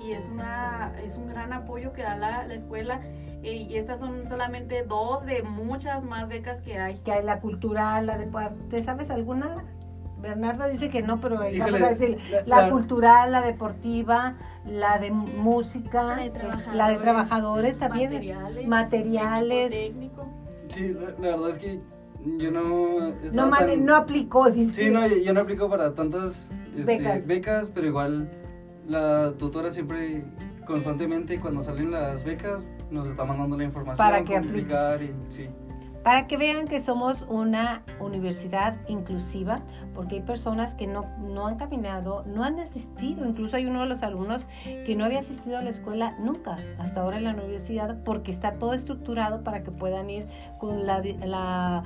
y 0.00 0.12
es, 0.12 0.24
una, 0.30 0.92
es 1.04 1.16
un 1.16 1.28
gran 1.28 1.52
apoyo 1.52 1.92
que 1.92 2.02
da 2.02 2.16
la, 2.16 2.46
la 2.46 2.54
escuela. 2.54 3.00
Eh, 3.42 3.66
y 3.70 3.76
estas 3.76 4.00
son 4.00 4.28
solamente 4.28 4.82
dos 4.84 5.24
de 5.24 5.42
muchas 5.42 6.02
más 6.04 6.28
becas 6.28 6.60
que 6.62 6.78
hay. 6.78 6.98
Que 6.98 7.12
hay 7.12 7.24
la 7.24 7.40
cultural, 7.40 8.06
la 8.06 8.18
de... 8.18 8.28
¿Te 8.68 8.82
sabes 8.82 9.10
alguna? 9.10 9.64
Bernardo 10.20 10.68
dice 10.68 10.90
que 10.90 11.02
no, 11.02 11.20
pero 11.20 11.36
vamos 11.36 11.82
a 11.82 11.88
decir, 11.90 12.18
la, 12.46 12.70
cultural, 12.70 13.32
la 13.32 13.42
deportiva, 13.42 14.36
la 14.66 14.98
de 14.98 15.10
música, 15.10 16.02
la 16.02 16.16
de 16.16 16.30
trabajadores, 16.30 16.76
la 16.76 16.88
de 16.90 16.96
trabajadores 16.96 17.78
también, 17.78 18.10
materiales, 18.10 18.66
materiales. 18.66 19.72
Técnico. 19.72 20.26
Sí, 20.68 20.94
la, 20.94 21.36
verdad 21.36 21.50
es 21.50 21.58
que 21.58 21.80
yo 22.38 22.50
no... 22.50 23.14
No, 23.32 23.50
no 23.78 23.96
aplicó, 23.96 24.50
dice. 24.50 24.84
Sí, 24.84 24.90
no, 24.90 25.06
yo, 25.06 25.32
no 25.32 25.40
aplico 25.40 25.68
para 25.68 25.94
tantas 25.94 26.50
este, 26.76 27.20
becas, 27.26 27.70
pero 27.74 27.86
igual 27.86 28.30
la 28.86 29.32
tutora 29.38 29.70
siempre 29.70 30.24
constantemente 30.66 31.38
cuando 31.40 31.62
salen 31.62 31.90
las 31.90 32.24
becas 32.24 32.64
nos 32.90 33.06
está 33.08 33.24
mandando 33.24 33.56
la 33.56 33.64
información 33.64 34.06
para 34.06 34.24
que 34.24 34.36
aplicar 34.36 35.02
y 35.02 35.12
sí. 35.28 35.48
Para 36.02 36.26
que 36.26 36.38
vean 36.38 36.66
que 36.66 36.80
somos 36.80 37.26
una 37.28 37.82
universidad 38.00 38.76
inclusiva, 38.88 39.60
porque 39.94 40.16
hay 40.16 40.22
personas 40.22 40.74
que 40.74 40.86
no, 40.86 41.04
no 41.18 41.46
han 41.46 41.56
caminado, 41.56 42.24
no 42.24 42.42
han 42.42 42.58
asistido, 42.58 43.26
incluso 43.26 43.56
hay 43.56 43.66
uno 43.66 43.82
de 43.82 43.86
los 43.86 44.02
alumnos 44.02 44.46
que 44.64 44.96
no 44.96 45.04
había 45.04 45.20
asistido 45.20 45.58
a 45.58 45.62
la 45.62 45.70
escuela 45.70 46.16
nunca, 46.18 46.56
hasta 46.78 47.02
ahora 47.02 47.18
en 47.18 47.24
la 47.24 47.34
universidad, 47.34 48.02
porque 48.02 48.32
está 48.32 48.54
todo 48.54 48.72
estructurado 48.72 49.44
para 49.44 49.62
que 49.62 49.70
puedan 49.72 50.08
ir 50.08 50.26
con 50.58 50.86
la, 50.86 51.02
la 51.02 51.84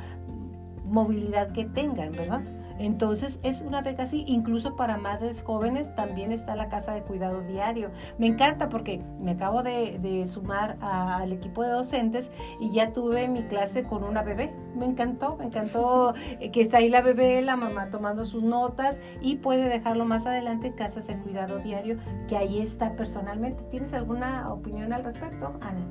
movilidad 0.84 1.50
que 1.52 1.64
tengan, 1.64 2.12
¿verdad? 2.12 2.42
Entonces 2.78 3.38
es 3.42 3.62
una 3.62 3.82
beca 3.82 4.04
así, 4.04 4.24
incluso 4.26 4.76
para 4.76 4.96
madres 4.96 5.42
jóvenes 5.42 5.94
también 5.94 6.32
está 6.32 6.56
la 6.56 6.68
casa 6.68 6.92
de 6.92 7.02
cuidado 7.02 7.42
diario. 7.42 7.90
Me 8.18 8.26
encanta 8.26 8.68
porque 8.68 9.00
me 9.20 9.32
acabo 9.32 9.62
de, 9.62 9.98
de 10.00 10.26
sumar 10.26 10.76
al 10.80 11.32
equipo 11.32 11.62
de 11.62 11.70
docentes 11.70 12.30
y 12.60 12.72
ya 12.72 12.92
tuve 12.92 13.28
mi 13.28 13.42
clase 13.44 13.84
con 13.84 14.02
una 14.04 14.22
bebé. 14.22 14.52
Me 14.74 14.86
encantó, 14.86 15.36
me 15.36 15.46
encantó 15.46 16.14
que 16.52 16.60
está 16.60 16.78
ahí 16.78 16.88
la 16.88 17.02
bebé, 17.02 17.42
la 17.42 17.56
mamá 17.56 17.90
tomando 17.90 18.24
sus 18.24 18.42
notas 18.42 18.98
y 19.20 19.36
puede 19.36 19.68
dejarlo 19.68 20.04
más 20.04 20.26
adelante 20.26 20.68
en 20.68 20.72
casas 20.74 21.06
de 21.06 21.16
cuidado 21.18 21.58
diario, 21.58 21.98
que 22.28 22.36
ahí 22.36 22.60
está 22.60 22.96
personalmente. 22.96 23.62
¿Tienes 23.70 23.92
alguna 23.92 24.52
opinión 24.52 24.92
al 24.92 25.04
respecto, 25.04 25.52
Ana? 25.60 25.86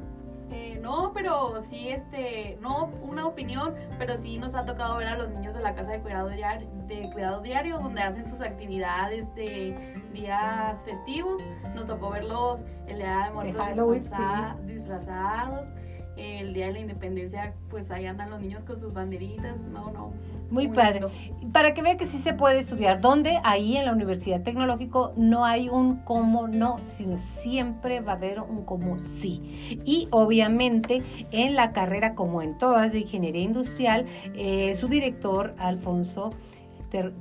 Eh, 0.54 0.78
no, 0.80 1.12
pero 1.14 1.64
sí, 1.72 1.90
este, 1.90 2.60
no 2.62 2.92
una 3.02 3.26
opinión, 3.26 3.74
pero 3.98 4.22
sí 4.22 4.38
nos 4.38 4.54
ha 4.54 4.64
tocado 4.66 4.98
ver 4.98 5.08
a 5.08 5.18
los 5.18 5.30
niños 5.30 5.56
de 5.56 5.62
la 5.62 5.74
casa 5.74 5.92
de 5.92 6.00
cuidado 6.00 6.30
diario, 6.30 6.68
de 6.88 7.10
cuidado 7.12 7.42
diario 7.42 7.80
donde 7.80 8.02
hacen 8.02 8.30
sus 8.30 8.40
actividades 8.40 9.26
de 9.34 9.96
días 10.14 10.82
festivos. 10.84 11.42
Nos 11.74 11.88
tocó 11.88 12.12
verlos 12.12 12.62
el 12.86 12.98
día 12.98 13.26
de 13.26 13.32
muertos 13.32 13.54
disfrazados. 14.68 15.68
El 16.18 16.54
día 16.54 16.68
de 16.68 16.74
la 16.74 16.80
independencia, 16.80 17.54
pues 17.70 17.90
ahí 17.90 18.06
andan 18.06 18.30
los 18.30 18.42
niños 18.42 18.64
con 18.66 18.80
sus 18.80 18.94
banderitas. 18.94 19.58
No, 19.72 19.92
no, 19.92 20.14
muy, 20.54 20.68
padre. 20.68 21.02
Para 21.52 21.74
que 21.74 21.82
vea 21.82 21.98
que 21.98 22.06
sí 22.06 22.20
se 22.20 22.34
puede 22.34 22.60
estudiar. 22.60 23.02
Donde 23.02 23.40
ahí 23.44 23.76
en 23.76 23.86
la 23.86 23.92
Universidad 23.92 24.44
Tecnológico 24.44 25.12
no 25.16 25.46
hay 25.46 25.68
un 25.68 25.98
cómo 26.04 26.48
no, 26.48 26.78
sino 26.84 27.18
siempre 27.18 28.02
va 28.02 28.12
a 28.12 28.16
haber 28.16 28.40
un 28.40 28.64
cómo 28.64 29.00
sí. 29.00 29.82
Y 29.84 30.08
obviamente 30.12 31.02
en 31.32 31.56
la 31.56 31.72
carrera, 31.72 32.14
como 32.14 32.44
en 32.44 32.58
todas 32.60 32.92
de 32.92 33.00
ingeniería 33.00 33.42
industrial, 33.42 34.06
eh, 34.36 34.76
su 34.76 34.88
director, 34.88 35.56
Alfonso, 35.58 36.30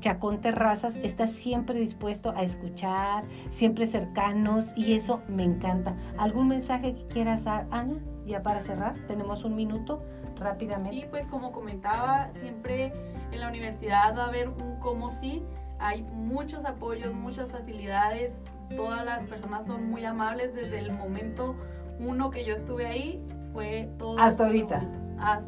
Chacón 0.00 0.42
Terrazas 0.42 0.96
está 0.96 1.26
siempre 1.26 1.80
dispuesto 1.80 2.34
a 2.36 2.42
escuchar, 2.42 3.24
siempre 3.50 3.86
cercanos 3.86 4.66
y 4.76 4.92
eso 4.92 5.22
me 5.28 5.44
encanta. 5.44 5.96
¿Algún 6.18 6.48
mensaje 6.48 6.94
que 6.94 7.06
quieras 7.06 7.44
dar, 7.44 7.66
Ana? 7.70 7.94
Ya 8.32 8.42
para 8.42 8.62
cerrar, 8.62 8.94
tenemos 9.08 9.44
un 9.44 9.54
minuto 9.54 10.02
rápidamente. 10.40 11.02
Sí, 11.02 11.06
pues 11.10 11.26
como 11.26 11.52
comentaba, 11.52 12.30
siempre 12.36 12.90
en 13.30 13.40
la 13.40 13.48
universidad 13.48 14.16
va 14.16 14.24
a 14.24 14.28
haber 14.28 14.48
un 14.48 14.76
como 14.80 15.10
sí, 15.20 15.42
hay 15.78 16.02
muchos 16.14 16.64
apoyos, 16.64 17.12
muchas 17.12 17.52
facilidades, 17.52 18.32
todas 18.74 19.04
las 19.04 19.22
personas 19.24 19.66
son 19.66 19.90
muy 19.90 20.06
amables 20.06 20.54
desde 20.54 20.78
el 20.78 20.92
momento 20.92 21.54
uno 22.00 22.30
que 22.30 22.42
yo 22.42 22.54
estuve 22.54 22.86
ahí, 22.86 23.22
fue 23.52 23.90
todo. 23.98 24.18
Hasta 24.18 24.46
ahorita. 24.46 24.82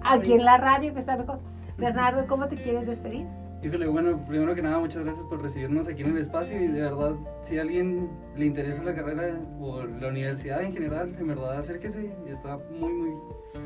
Aquí 0.03 0.35
en 0.35 0.45
la 0.45 0.59
radio 0.59 0.93
que 0.93 1.01
está 1.01 1.17
mejor. 1.17 1.41
Bernardo, 1.79 2.27
¿cómo 2.27 2.49
te 2.49 2.57
quieres 2.57 2.87
despedir? 2.87 3.27
Híjole, 3.65 3.87
bueno, 3.87 4.23
primero 4.29 4.55
que 4.55 4.61
nada, 4.61 4.79
muchas 4.79 5.05
gracias 5.05 5.25
por 5.25 5.41
recibirnos 5.41 5.89
aquí 5.89 6.03
en 6.03 6.11
el 6.11 6.19
espacio 6.19 6.63
y 6.63 6.67
de 6.67 6.83
verdad, 6.83 7.15
si 7.41 7.57
a 7.57 7.63
alguien 7.63 8.11
le 8.37 8.45
interesa 8.45 8.83
la 8.83 8.95
carrera 8.95 9.41
o 9.59 9.83
la 9.85 10.09
universidad 10.09 10.63
en 10.63 10.75
general, 10.75 11.17
en 11.19 11.27
verdad 11.27 11.57
acérquese 11.57 12.15
y 12.27 12.31
está 12.31 12.59
muy, 12.79 12.93
muy, 12.93 13.11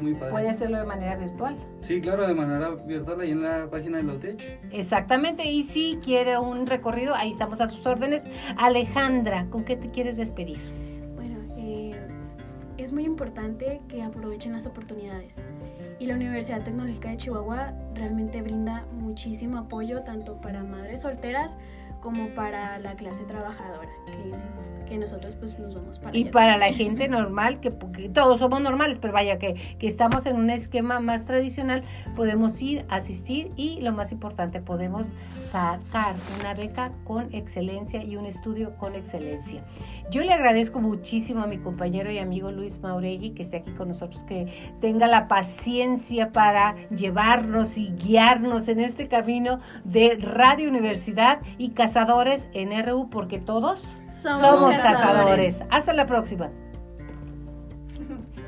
muy 0.01 0.15
padre. 0.15 0.31
Puede 0.31 0.51
hacerlo 0.51 0.79
de 0.79 0.85
manera 0.85 1.17
virtual. 1.17 1.57
Sí, 1.81 2.01
claro, 2.01 2.29
de 2.29 2.35
manera 2.35 2.77
virtual 2.77 3.21
ahí 3.23 3.33
en 3.33 3.43
la 3.43 3.69
página 3.69 3.97
de 3.99 4.05
la 4.05 4.13
UTEC. 4.13 4.41
Exactamente, 4.71 5.51
y 5.51 5.65
si 5.65 5.99
quiere 6.05 6.39
un 6.39 6.69
recorrido, 6.69 7.17
ahí 7.17 7.31
estamos 7.31 7.61
a 7.61 7.67
sus 7.67 7.85
órdenes. 7.85 8.25
Alejandra, 8.57 9.47
¿con 9.51 9.65
qué 9.65 9.75
te 9.75 9.91
quieres 9.91 10.17
despedir? 10.17 10.61
Bueno, 11.17 11.41
eh, 11.57 11.91
es 12.77 12.93
muy 12.93 13.05
importante 13.05 13.81
que 13.89 14.05
aprovechen 14.05 14.53
las 14.53 14.65
oportunidades 14.65 15.35
y 15.99 16.07
la 16.07 16.15
Universidad 16.15 16.63
Tecnológica 16.63 17.11
de 17.11 17.17
Chihuahua 17.17 17.73
realmente 17.95 18.43
brinda 18.43 18.85
muchísimo 18.93 19.59
apoyo 19.59 20.03
tanto 20.03 20.41
para 20.41 20.63
madres 20.63 21.01
solteras 21.01 21.57
como 22.01 22.29
para 22.29 22.79
la 22.79 22.95
clase 22.95 23.23
trabajadora, 23.25 23.91
que, 24.07 24.33
que 24.89 24.99
nosotros 24.99 25.37
pues 25.37 25.59
nos 25.59 25.75
vamos 25.75 25.99
para 25.99 26.17
Y 26.17 26.27
para 26.27 26.57
la 26.57 26.73
gente 26.73 27.09
normal, 27.09 27.61
que, 27.61 27.71
todos 27.71 28.39
somos 28.39 28.61
normales, 28.61 28.99
pero 29.01 29.13
vaya 29.13 29.39
que, 29.39 29.55
que 29.79 29.87
estamos 29.87 30.27
en 30.27 30.37
un 30.37 30.51
esquema 30.51 31.01
más 31.01 31.27
tradicional, 31.27 31.83
podemos 32.17 32.61
ir, 32.61 32.85
asistir 32.89 33.51
y 33.57 33.81
lo 33.81 33.93
más 33.93 34.13
importante, 34.13 34.61
podemos 34.61 35.09
sacar 35.51 36.17
una 36.41 36.55
beca 36.55 36.93
con 37.05 37.35
excelencia 37.35 38.03
y 38.03 38.17
un 38.17 38.27
estudio 38.27 38.77
con 38.77 38.95
excelencia. 38.95 39.63
Yo 40.11 40.23
le 40.23 40.33
agradezco 40.33 40.81
muchísimo 40.81 41.43
a 41.43 41.47
mi 41.47 41.59
compañero 41.59 42.11
y 42.11 42.19
amigo 42.19 42.51
Luis 42.51 42.81
Mauregui 42.81 43.31
que 43.31 43.43
esté 43.43 43.59
aquí 43.59 43.73
con 43.73 43.89
nosotros, 43.89 44.25
que 44.25 44.73
tenga 44.81 45.07
la 45.07 45.29
paciencia 45.29 46.33
para 46.33 46.77
llevarnos 46.89 47.77
y 47.77 47.91
guiarnos 47.91 48.69
en 48.69 48.81
este 48.81 49.09
camino 49.09 49.61
de 49.85 50.17
Radio 50.17 50.69
Universidad 50.69 51.41
y 51.59 51.71
Cazadores 51.71 52.47
en 52.55 52.71
RU, 52.87 53.11
porque 53.11 53.39
todos 53.39 53.87
somos, 54.23 54.75
cazadores. 54.77 55.61
Hasta 55.71 55.93
la 55.93 56.07
próxima. 56.07 56.51